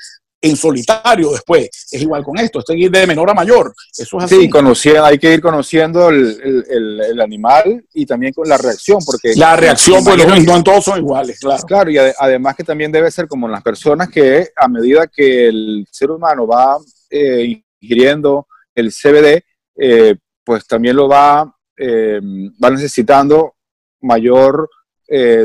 en 0.44 0.56
solitario 0.56 1.30
después. 1.32 1.70
Es 1.90 2.02
igual 2.02 2.22
con 2.22 2.38
esto, 2.38 2.58
esto 2.58 2.74
hay 2.74 2.88
de 2.88 3.06
menor 3.06 3.30
a 3.30 3.34
mayor. 3.34 3.74
Eso 3.96 4.18
es 4.18 4.24
así. 4.24 4.50
Sí, 4.74 4.90
hay 4.90 5.18
que 5.18 5.32
ir 5.32 5.40
conociendo 5.40 6.10
el, 6.10 7.20
animal 7.20 7.82
y 7.94 8.04
también 8.04 8.34
con 8.34 8.46
la 8.46 8.58
reacción, 8.58 8.98
porque... 9.04 9.34
La 9.36 9.56
reacción, 9.56 10.04
pues 10.04 10.44
no 10.44 10.56
en 10.56 10.64
todos 10.64 10.84
son 10.84 10.98
iguales, 10.98 11.38
claro. 11.40 11.62
Claro, 11.66 11.90
y 11.90 11.96
además 11.96 12.56
que 12.56 12.64
también 12.64 12.92
debe 12.92 13.10
ser 13.10 13.26
como 13.26 13.48
las 13.48 13.62
personas 13.62 14.10
que 14.10 14.48
a 14.54 14.68
medida 14.68 15.06
que 15.06 15.48
el 15.48 15.86
ser 15.90 16.10
humano 16.10 16.46
va 16.46 16.76
eh, 17.08 17.62
ingiriendo 17.80 18.46
el 18.74 18.92
CBD, 18.92 19.42
eh, 19.76 20.16
pues 20.44 20.66
también 20.66 20.96
lo 20.96 21.08
va, 21.08 21.50
eh, 21.76 22.20
va 22.62 22.70
necesitando 22.70 23.54
mayor 24.00 24.68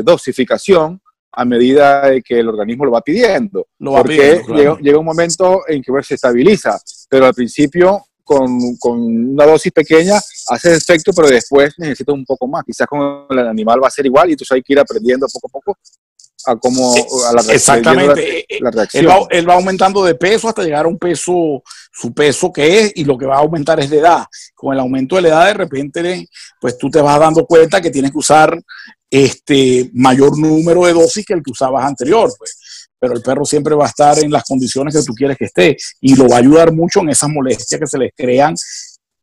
dosificación 0.02 1.00
a 1.32 1.44
medida 1.44 2.08
de 2.08 2.22
que 2.22 2.40
el 2.40 2.48
organismo 2.48 2.84
lo 2.84 2.92
va 2.92 3.00
pidiendo. 3.00 3.66
porque 3.78 4.42
llega, 4.82 4.98
un 4.98 5.04
momento 5.04 5.62
en 5.68 5.82
que 5.82 5.92
se 6.02 6.14
estabiliza, 6.14 6.80
pero 7.08 7.26
al 7.26 7.34
principio 7.34 8.04
con, 8.24 8.48
una 8.82 9.46
dosis 9.46 9.72
pequeña 9.72 10.20
hace 10.48 10.74
efecto, 10.74 11.12
pero 11.14 11.28
después 11.28 11.74
necesita 11.78 12.12
un 12.12 12.24
poco 12.24 12.46
más. 12.46 12.64
Quizás 12.64 12.86
con 12.86 13.26
el 13.30 13.48
animal 13.48 13.82
va 13.82 13.88
a 13.88 13.90
ser 13.90 14.06
igual 14.06 14.28
y 14.28 14.32
entonces 14.32 14.54
hay 14.54 14.62
que 14.62 14.72
ir 14.72 14.78
aprendiendo 14.78 15.26
poco 15.32 15.48
a 15.48 15.50
poco 15.50 15.78
a 16.46 16.56
cómo 16.56 16.94
a 16.94 17.32
la, 17.34 17.52
Exactamente. 17.52 18.46
La, 18.60 18.70
reacción. 18.70 19.06
Él 19.30 19.48
va, 19.48 19.54
aumentando 19.54 20.04
de 20.04 20.14
peso 20.14 20.48
hasta 20.48 20.62
llegar 20.62 20.84
a 20.86 20.88
un 20.88 20.98
peso, 20.98 21.62
su 21.92 22.14
peso 22.14 22.52
que 22.52 22.80
es, 22.80 22.92
y 22.94 23.04
lo 23.04 23.18
que 23.18 23.26
va 23.26 23.36
a 23.36 23.40
aumentar 23.40 23.78
es 23.80 23.90
de 23.90 23.98
edad. 23.98 24.24
Con 24.54 24.72
el 24.72 24.80
aumento 24.80 25.16
de 25.16 25.22
la 25.22 25.28
edad, 25.28 25.46
de 25.46 25.54
repente, 25.54 26.28
pues 26.60 26.78
tú 26.78 26.90
te 26.90 27.00
vas 27.00 27.18
dando 27.18 27.44
cuenta 27.44 27.80
que 27.80 27.90
tienes 27.90 28.10
que 28.10 28.18
usar 28.18 28.58
este 29.10 29.90
mayor 29.92 30.38
número 30.38 30.84
de 30.86 30.92
dosis 30.92 31.26
que 31.26 31.34
el 31.34 31.42
que 31.42 31.50
usabas 31.50 31.84
anterior, 31.84 32.32
pues. 32.38 32.88
Pero 32.98 33.14
el 33.14 33.22
perro 33.22 33.44
siempre 33.44 33.74
va 33.74 33.86
a 33.86 33.88
estar 33.88 34.18
en 34.18 34.30
las 34.30 34.44
condiciones 34.44 34.94
que 34.94 35.02
tú 35.02 35.14
quieres 35.14 35.36
que 35.36 35.46
esté 35.46 35.76
y 36.00 36.14
lo 36.14 36.28
va 36.28 36.36
a 36.36 36.40
ayudar 36.40 36.72
mucho 36.72 37.00
en 37.00 37.08
esas 37.08 37.30
molestias 37.30 37.80
que 37.80 37.86
se 37.86 37.98
les 37.98 38.12
crean 38.14 38.54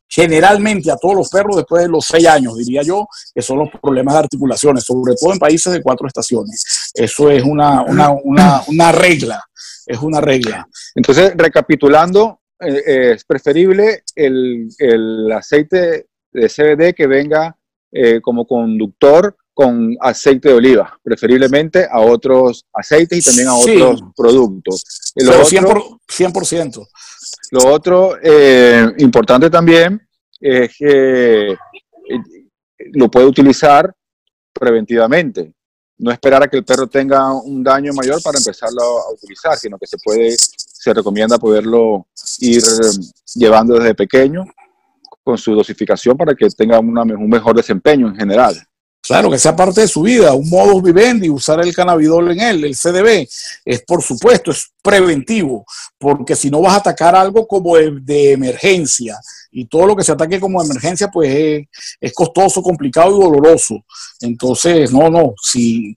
generalmente 0.09 0.91
a 0.91 0.97
todos 0.97 1.15
los 1.15 1.29
perros 1.29 1.57
después 1.57 1.83
de 1.83 1.89
los 1.89 2.05
seis 2.05 2.27
años, 2.27 2.57
diría 2.57 2.81
yo, 2.81 3.07
que 3.33 3.41
son 3.41 3.59
los 3.59 3.69
problemas 3.69 4.13
de 4.15 4.19
articulaciones, 4.21 4.83
sobre 4.83 5.13
todo 5.15 5.33
en 5.33 5.39
países 5.39 5.71
de 5.73 5.81
cuatro 5.81 6.07
estaciones. 6.07 6.91
Eso 6.93 7.29
es 7.29 7.43
una, 7.43 7.83
una, 7.83 8.91
regla, 8.91 9.43
es 9.85 9.99
una 9.99 10.21
regla. 10.21 10.67
Entonces, 10.95 11.33
recapitulando, 11.35 12.39
eh, 12.59 12.83
eh, 12.87 13.11
es 13.15 13.25
preferible 13.25 14.03
el, 14.15 14.69
el, 14.79 15.31
aceite 15.31 16.07
de 16.31 16.49
CBD 16.49 16.95
que 16.95 17.05
venga 17.05 17.55
eh, 17.91 18.19
como 18.21 18.47
conductor 18.47 19.35
con 19.57 19.97
aceite 20.01 20.49
de 20.49 20.53
oliva, 20.53 20.99
preferiblemente 21.01 21.87
a 21.89 21.99
otros 21.99 22.63
aceites 22.71 23.17
y 23.17 23.23
también 23.23 23.47
a 23.47 23.55
otros 23.55 24.03
productos. 24.15 24.83
Lo 25.15 25.43
100%, 25.43 26.87
Lo 27.49 27.67
otro 27.73 28.19
eh, 28.21 28.85
importante 28.99 29.49
también 29.49 29.99
es 30.39 30.77
que 30.77 31.53
eh, 31.53 31.57
lo 32.93 33.09
puede 33.09 33.25
utilizar 33.25 33.91
preventivamente. 34.53 35.51
No 35.97 36.11
esperar 36.11 36.43
a 36.43 36.47
que 36.47 36.57
el 36.57 36.63
perro 36.63 36.85
tenga 36.85 37.33
un 37.33 37.63
daño 37.63 37.93
mayor 37.93 38.21
para 38.21 38.37
empezarlo 38.37 38.83
a 38.83 39.11
utilizar, 39.11 39.57
sino 39.57 39.79
que 39.79 39.87
se 39.87 39.97
puede, 39.97 40.35
se 40.37 40.93
recomienda 40.93 41.39
poderlo 41.39 42.05
ir 42.41 42.61
llevando 43.33 43.73
desde 43.73 43.95
pequeño 43.95 44.45
con 45.23 45.35
su 45.35 45.55
dosificación 45.55 46.15
para 46.15 46.35
que 46.35 46.47
tenga 46.51 46.79
un 46.79 47.27
mejor 47.27 47.55
desempeño 47.55 48.07
en 48.09 48.15
general. 48.15 48.66
Claro, 49.07 49.31
que 49.31 49.39
sea 49.39 49.55
parte 49.55 49.81
de 49.81 49.87
su 49.87 50.01
vida, 50.01 50.33
un 50.33 50.49
modo 50.49 50.81
vivendi, 50.81 51.29
usar 51.29 51.61
el 51.61 51.73
cannabidol 51.73 52.31
en 52.31 52.41
él, 52.41 52.65
el 52.65 52.75
CDB, 52.75 53.25
es 53.63 53.81
por 53.83 54.03
supuesto, 54.03 54.51
es 54.51 54.69
preventivo, 54.81 55.65
porque 55.97 56.35
si 56.35 56.49
no 56.49 56.59
vas 56.59 56.73
a 56.73 56.77
atacar 56.77 57.15
algo 57.15 57.47
como 57.47 57.77
de, 57.77 58.33
emergencia, 58.33 59.17
y 59.49 59.65
todo 59.65 59.85
lo 59.87 59.95
que 59.95 60.03
se 60.03 60.11
ataque 60.11 60.41
como 60.41 60.61
emergencia, 60.61 61.07
pues 61.07 61.65
es, 62.01 62.13
costoso, 62.13 62.61
complicado 62.61 63.17
y 63.17 63.23
doloroso. 63.23 63.75
Entonces, 64.19 64.91
no, 64.91 65.09
no, 65.09 65.33
si 65.41 65.95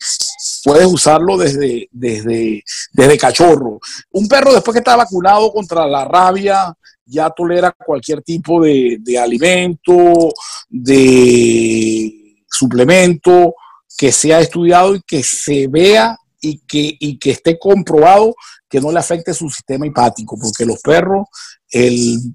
puedes 0.62 0.86
usarlo 0.86 1.36
desde, 1.36 1.88
desde, 1.90 2.62
desde 2.92 3.18
cachorro. 3.18 3.80
Un 4.12 4.28
perro 4.28 4.54
después 4.54 4.72
que 4.72 4.78
está 4.78 4.94
vacunado 4.94 5.52
contra 5.52 5.84
la 5.86 6.04
rabia, 6.04 6.72
ya 7.04 7.28
tolera 7.28 7.72
cualquier 7.72 8.22
tipo 8.22 8.62
de, 8.62 8.98
de 9.00 9.18
alimento, 9.18 10.32
de 10.68 12.19
suplemento 12.50 13.54
que 13.96 14.12
sea 14.12 14.40
estudiado 14.40 14.94
y 14.94 15.02
que 15.02 15.22
se 15.22 15.68
vea 15.68 16.16
y 16.40 16.58
que, 16.66 16.96
y 16.98 17.18
que 17.18 17.32
esté 17.32 17.58
comprobado 17.58 18.34
que 18.68 18.80
no 18.80 18.92
le 18.92 19.00
afecte 19.00 19.34
su 19.34 19.50
sistema 19.50 19.86
hepático, 19.86 20.38
porque 20.40 20.64
los 20.64 20.80
perros, 20.80 21.26
el, 21.70 22.34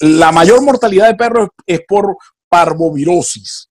la 0.00 0.30
mayor 0.30 0.62
mortalidad 0.62 1.08
de 1.08 1.14
perros 1.14 1.48
es 1.66 1.80
por 1.88 2.16
parvovirosis, 2.48 3.68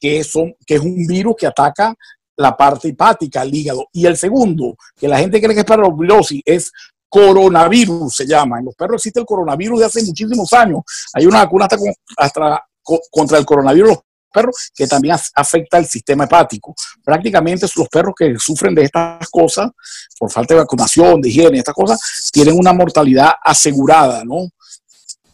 que, 0.00 0.24
son, 0.24 0.54
que 0.66 0.74
es 0.74 0.80
un 0.80 1.06
virus 1.06 1.36
que 1.38 1.46
ataca 1.46 1.94
la 2.36 2.56
parte 2.56 2.88
hepática, 2.88 3.42
el 3.42 3.54
hígado. 3.54 3.86
Y 3.92 4.04
el 4.04 4.16
segundo, 4.16 4.76
que 4.96 5.08
la 5.08 5.18
gente 5.18 5.40
cree 5.40 5.54
que 5.54 5.60
es 5.60 5.66
parvovirosis, 5.66 6.42
es 6.44 6.72
coronavirus, 7.08 8.14
se 8.14 8.26
llama. 8.26 8.58
En 8.58 8.66
los 8.66 8.74
perros 8.74 8.96
existe 8.96 9.20
el 9.20 9.26
coronavirus 9.26 9.80
de 9.80 9.86
hace 9.86 10.02
muchísimos 10.04 10.52
años. 10.52 10.82
Hay 11.14 11.24
una 11.24 11.44
vacuna 11.44 11.66
hasta, 11.66 11.76
hasta 12.16 12.64
contra 13.10 13.38
el 13.38 13.46
coronavirus 13.46 13.96
perros, 14.36 14.70
que 14.74 14.86
también 14.86 15.16
afecta 15.34 15.78
el 15.78 15.86
sistema 15.86 16.24
hepático. 16.24 16.74
Prácticamente 17.02 17.66
los 17.76 17.88
perros 17.88 18.14
que 18.16 18.34
sufren 18.38 18.74
de 18.74 18.84
estas 18.84 19.28
cosas, 19.30 19.70
por 20.18 20.30
falta 20.30 20.54
de 20.54 20.60
vacunación, 20.60 21.20
de 21.20 21.28
higiene, 21.28 21.58
estas 21.58 21.74
cosas, 21.74 22.30
tienen 22.32 22.58
una 22.58 22.72
mortalidad 22.72 23.32
asegurada, 23.42 24.24
¿no? 24.24 24.48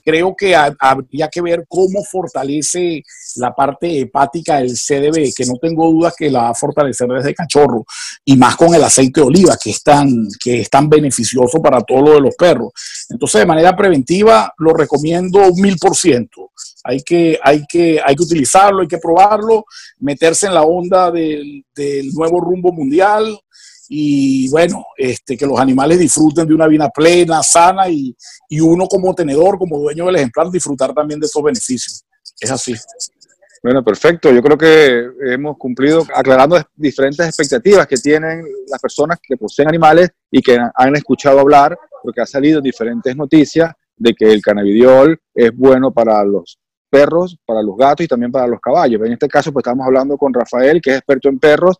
creo 0.04 0.34
que 0.36 0.54
habría 0.54 1.28
que 1.28 1.40
ver 1.40 1.64
cómo 1.68 2.02
fortalece 2.04 3.02
la 3.36 3.54
parte 3.54 4.00
hepática 4.00 4.56
del 4.56 4.72
CDB, 4.72 5.32
que 5.34 5.46
no 5.46 5.54
tengo 5.60 5.90
dudas 5.90 6.14
que 6.16 6.30
la 6.30 6.42
va 6.42 6.48
a 6.50 6.54
fortalecer 6.54 7.08
desde 7.08 7.34
cachorro, 7.34 7.84
y 8.24 8.36
más 8.36 8.56
con 8.56 8.74
el 8.74 8.82
aceite 8.82 9.20
de 9.20 9.26
oliva, 9.26 9.56
que 9.62 9.70
es 9.70 9.82
tan, 9.82 10.28
que 10.42 10.60
es 10.60 10.70
tan 10.70 10.88
beneficioso 10.88 11.62
para 11.62 11.80
todo 11.80 12.02
lo 12.02 12.14
de 12.14 12.20
los 12.20 12.34
perros. 12.34 12.72
Entonces, 13.08 13.40
de 13.40 13.46
manera 13.46 13.74
preventiva, 13.76 14.52
lo 14.58 14.74
recomiendo 14.74 15.52
mil 15.54 15.76
por 15.78 15.96
ciento. 15.96 16.50
Hay 16.85 17.03
que, 17.03 17.38
hay, 17.42 17.64
que, 17.68 18.01
hay 18.05 18.16
que 18.16 18.23
utilizarlo, 18.23 18.83
hay 18.83 18.88
que 18.88 18.99
probarlo, 18.99 19.64
meterse 19.99 20.47
en 20.47 20.55
la 20.55 20.62
onda 20.62 21.11
del, 21.11 21.64
del 21.75 22.12
nuevo 22.12 22.40
rumbo 22.40 22.73
mundial, 22.73 23.38
y 23.95 24.49
bueno, 24.49 24.87
este, 24.97 25.37
que 25.37 25.47
los 25.47 25.61
animales 25.61 25.99
disfruten 25.99 26.49
de 26.49 26.55
una 26.55 26.66
vida 26.66 26.88
plena, 26.88 27.42
sana 27.42 27.90
y, 27.90 28.16
y 28.49 28.59
uno 28.59 28.87
como 28.87 29.14
tenedor, 29.14 29.59
como 29.59 29.79
dueño 29.79 30.07
del 30.07 30.16
ejemplar, 30.16 30.51
disfrutar 30.51 30.95
también 30.95 31.21
de 31.21 31.27
esos 31.27 31.42
beneficios. 31.42 32.03
Es 32.40 32.51
así. 32.51 32.75
Bueno, 33.62 33.85
perfecto. 33.85 34.33
Yo 34.33 34.42
creo 34.42 34.57
que 34.57 35.09
hemos 35.33 35.59
cumplido 35.59 36.07
aclarando 36.14 36.59
diferentes 36.75 37.27
expectativas 37.27 37.87
que 37.87 37.99
tienen 37.99 38.45
las 38.66 38.81
personas 38.81 39.18
que 39.23 39.37
poseen 39.37 39.68
animales 39.68 40.09
y 40.31 40.40
que 40.40 40.59
han 40.75 40.97
escuchado 40.97 41.40
hablar, 41.40 41.79
porque 42.03 42.23
ha 42.23 42.27
salido 42.27 42.62
diferentes 42.62 43.14
noticias 43.14 43.73
de 43.95 44.14
que 44.14 44.33
el 44.33 44.40
cannabidiol 44.40 45.21
es 45.35 45.55
bueno 45.55 45.92
para 45.92 46.25
los 46.25 46.59
perros, 46.92 47.38
para 47.46 47.62
los 47.62 47.74
gatos 47.74 48.05
y 48.05 48.09
también 48.09 48.31
para 48.31 48.46
los 48.46 48.61
caballos. 48.61 49.00
En 49.02 49.12
este 49.12 49.26
caso, 49.26 49.50
pues 49.50 49.62
estamos 49.62 49.87
hablando 49.87 50.18
con 50.18 50.33
Rafael, 50.33 50.78
que 50.83 50.90
es 50.90 50.96
experto 50.98 51.31
en 51.31 51.38
perros, 51.38 51.78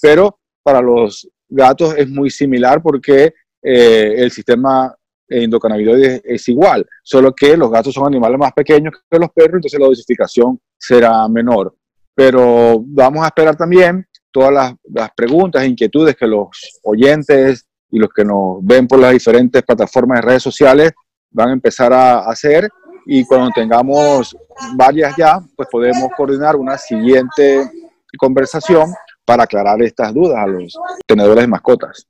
pero 0.00 0.38
para 0.62 0.80
los 0.80 1.28
gatos 1.46 1.94
es 1.98 2.08
muy 2.08 2.30
similar 2.30 2.82
porque 2.82 3.34
eh, 3.62 4.14
el 4.16 4.30
sistema 4.30 4.96
endocannabinoide 5.28 6.22
es, 6.24 6.48
igual, 6.48 6.86
solo 7.02 7.34
que 7.34 7.58
los 7.58 7.70
gatos 7.70 7.92
son 7.92 8.06
animales 8.06 8.38
más 8.38 8.52
pequeños 8.52 8.94
que 9.10 9.18
los 9.18 9.30
perros, 9.34 9.56
entonces 9.56 9.78
la 9.78 9.86
dosificación 9.86 10.58
será 10.78 11.28
menor. 11.28 11.74
Pero 12.14 12.82
vamos 12.86 13.22
a 13.22 13.26
esperar 13.26 13.56
también 13.56 14.06
todas 14.30 14.76
las, 14.84 15.10
preguntas 15.14 15.62
e 15.62 15.66
inquietudes 15.66 16.16
que 16.16 16.26
los 16.26 16.48
oyentes 16.84 17.66
y 17.90 17.98
los 17.98 18.08
que 18.08 18.24
nos 18.24 18.58
ven 18.62 18.88
por 18.88 18.98
las 18.98 19.12
diferentes 19.12 19.62
plataformas 19.62 20.20
de 20.20 20.26
redes 20.26 20.42
sociales 20.42 20.92
van 21.30 21.50
a 21.50 21.52
empezar 21.52 21.92
a 21.92 22.20
hacer 22.20 22.70
y 23.06 23.24
cuando 23.24 23.50
tengamos 23.50 24.36
varias 24.76 25.16
ya, 25.16 25.40
pues 25.56 25.68
podemos 25.70 26.08
coordinar 26.16 26.56
una 26.56 26.78
siguiente 26.78 27.70
conversación 28.18 28.92
para 29.24 29.44
aclarar 29.44 29.82
estas 29.82 30.12
dudas 30.12 30.38
a 30.38 30.46
los 30.46 30.78
tenedores 31.06 31.42
de 31.42 31.48
mascotas. 31.48 32.06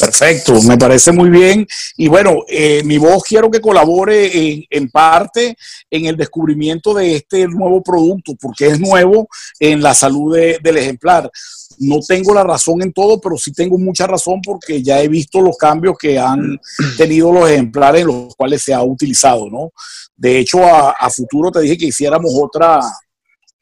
Perfecto, 0.00 0.62
me 0.62 0.78
parece 0.78 1.10
muy 1.10 1.30
bien. 1.30 1.66
Y 1.96 2.06
bueno, 2.06 2.44
eh, 2.46 2.82
mi 2.84 2.96
voz 2.96 3.24
quiero 3.24 3.50
que 3.50 3.60
colabore 3.60 4.66
en, 4.70 4.88
parte 4.88 5.56
en 5.90 6.06
el 6.06 6.16
descubrimiento 6.16 6.94
de 6.94 7.16
este 7.16 7.48
nuevo 7.48 7.82
producto, 7.82 8.34
porque 8.40 8.68
es 8.68 8.78
nuevo 8.78 9.28
en 9.58 9.82
la 9.82 9.92
salud 9.92 10.36
del 10.36 10.76
ejemplar. 10.76 11.28
No 11.78 11.98
tengo 12.06 12.32
la 12.32 12.44
razón 12.44 12.82
en 12.82 12.92
todo, 12.92 13.20
pero 13.20 13.36
sí 13.36 13.52
tengo 13.52 13.76
mucha 13.76 14.06
razón 14.06 14.40
porque 14.42 14.80
ya 14.80 15.00
he 15.00 15.08
visto 15.08 15.40
los 15.40 15.56
cambios 15.56 15.96
que 15.98 16.20
han 16.20 16.60
tenido 16.96 17.32
los 17.32 17.50
ejemplares 17.50 18.02
en 18.02 18.06
los 18.06 18.36
cuales 18.36 18.62
se 18.62 18.72
ha 18.72 18.82
utilizado, 18.82 19.50
¿no? 19.50 19.72
De 20.16 20.38
hecho, 20.38 20.64
a, 20.64 20.90
a 20.90 21.10
futuro 21.10 21.50
te 21.50 21.60
dije 21.60 21.76
que 21.76 21.86
hiciéramos 21.86 22.30
otra, 22.40 22.80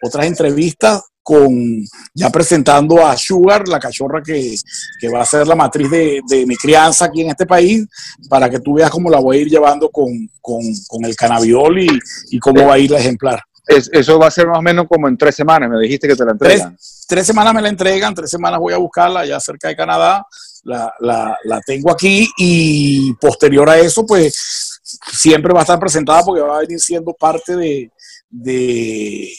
otras 0.02 0.26
entrevistas 0.26 1.02
con 1.22 1.84
ya 2.14 2.30
presentando 2.30 3.06
a 3.06 3.16
Sugar, 3.16 3.68
la 3.68 3.78
cachorra 3.78 4.22
que, 4.22 4.56
va 5.12 5.22
a 5.22 5.26
ser 5.26 5.46
la 5.46 5.54
matriz 5.54 5.90
de, 5.90 6.44
mi 6.46 6.56
crianza 6.56 7.06
aquí 7.06 7.22
en 7.22 7.30
este 7.30 7.46
país, 7.46 7.86
para 8.28 8.50
que 8.50 8.60
tú 8.60 8.74
veas 8.74 8.90
cómo 8.90 9.08
la 9.08 9.20
voy 9.20 9.36
a 9.36 9.40
ir 9.40 9.48
llevando 9.48 9.88
con, 9.90 10.08
el 11.04 11.16
cannabiol 11.16 11.80
y, 11.80 12.38
cómo 12.40 12.66
va 12.66 12.74
a 12.74 12.78
ir 12.78 12.90
la 12.90 12.98
ejemplar. 12.98 13.40
eso 13.66 14.18
va 14.18 14.26
a 14.26 14.30
ser 14.30 14.48
más 14.48 14.58
o 14.58 14.62
menos 14.62 14.86
como 14.88 15.08
en 15.08 15.16
tres 15.16 15.36
semanas, 15.36 15.70
me 15.70 15.78
dijiste 15.78 16.08
que 16.08 16.16
te 16.16 16.24
la 16.24 16.32
entregan. 16.32 16.76
Tres, 17.06 17.26
semanas 17.26 17.54
me 17.54 17.62
la 17.62 17.68
entregan, 17.68 18.14
tres 18.14 18.30
semanas 18.30 18.58
voy 18.58 18.72
a 18.72 18.78
buscarla 18.78 19.24
ya 19.24 19.38
cerca 19.38 19.68
de 19.68 19.76
Canadá, 19.76 20.26
la, 20.64 21.60
tengo 21.64 21.90
aquí 21.90 22.28
y 22.36 23.14
posterior 23.14 23.68
a 23.70 23.78
eso, 23.78 24.04
pues 24.04 24.80
siempre 25.12 25.52
va 25.52 25.60
a 25.60 25.62
estar 25.62 25.78
presentada 25.78 26.22
porque 26.24 26.42
va 26.42 26.56
a 26.56 26.60
venir 26.60 26.80
siendo 26.80 27.12
parte 27.14 27.56
de 27.56 29.30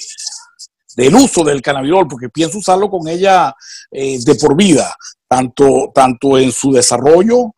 del 0.96 1.16
uso 1.16 1.44
del 1.44 1.62
cannabidiol, 1.62 2.08
porque 2.08 2.30
pienso 2.30 2.58
usarlo 2.58 2.90
con 2.90 3.08
ella 3.08 3.54
eh, 3.92 4.20
de 4.24 4.36
por 4.36 4.56
vida, 4.56 4.96
tanto, 5.28 5.92
tanto 5.94 6.38
en 6.38 6.52
su 6.52 6.72
desarrollo 6.72 7.54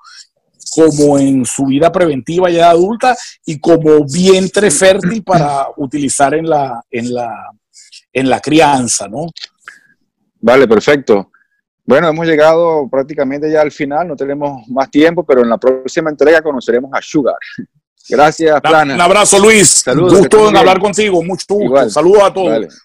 como 0.72 1.18
en 1.18 1.46
su 1.46 1.66
vida 1.66 1.92
preventiva 1.92 2.50
ya 2.50 2.70
adulta 2.70 3.16
y 3.46 3.60
como 3.60 4.06
vientre 4.06 4.70
fértil 4.72 5.24
para 5.24 5.68
utilizar 5.78 6.34
en 6.34 6.50
la, 6.50 6.84
en 6.92 7.14
la, 7.14 7.50
en 8.12 8.30
la 8.30 8.40
crianza, 8.42 9.08
¿no? 9.08 9.28
Vale, 10.42 10.68
perfecto. 10.68 11.32
Bueno, 11.86 12.10
hemos 12.10 12.26
llegado 12.26 12.90
prácticamente 12.90 13.50
ya 13.50 13.62
al 13.62 13.72
final, 13.72 14.08
no 14.08 14.16
tenemos 14.16 14.68
más 14.68 14.90
tiempo, 14.90 15.24
pero 15.24 15.44
en 15.44 15.50
la 15.50 15.58
próxima 15.58 16.10
entrega 16.10 16.42
conoceremos 16.42 16.92
a 16.94 17.02
Sugar. 17.02 17.36
Gracias, 18.10 18.62
Plana. 18.62 18.96
Un 18.96 19.02
abrazo, 19.02 19.40
Luis. 19.40 19.70
Saludos. 19.70 20.20
Gusto 20.20 20.50
en 20.50 20.58
hablar 20.58 20.80
contigo. 20.80 21.24
Mucho 21.24 21.46
gusto. 21.50 21.90
Saludos 21.90 22.24
a 22.24 22.34
todos. 22.34 22.85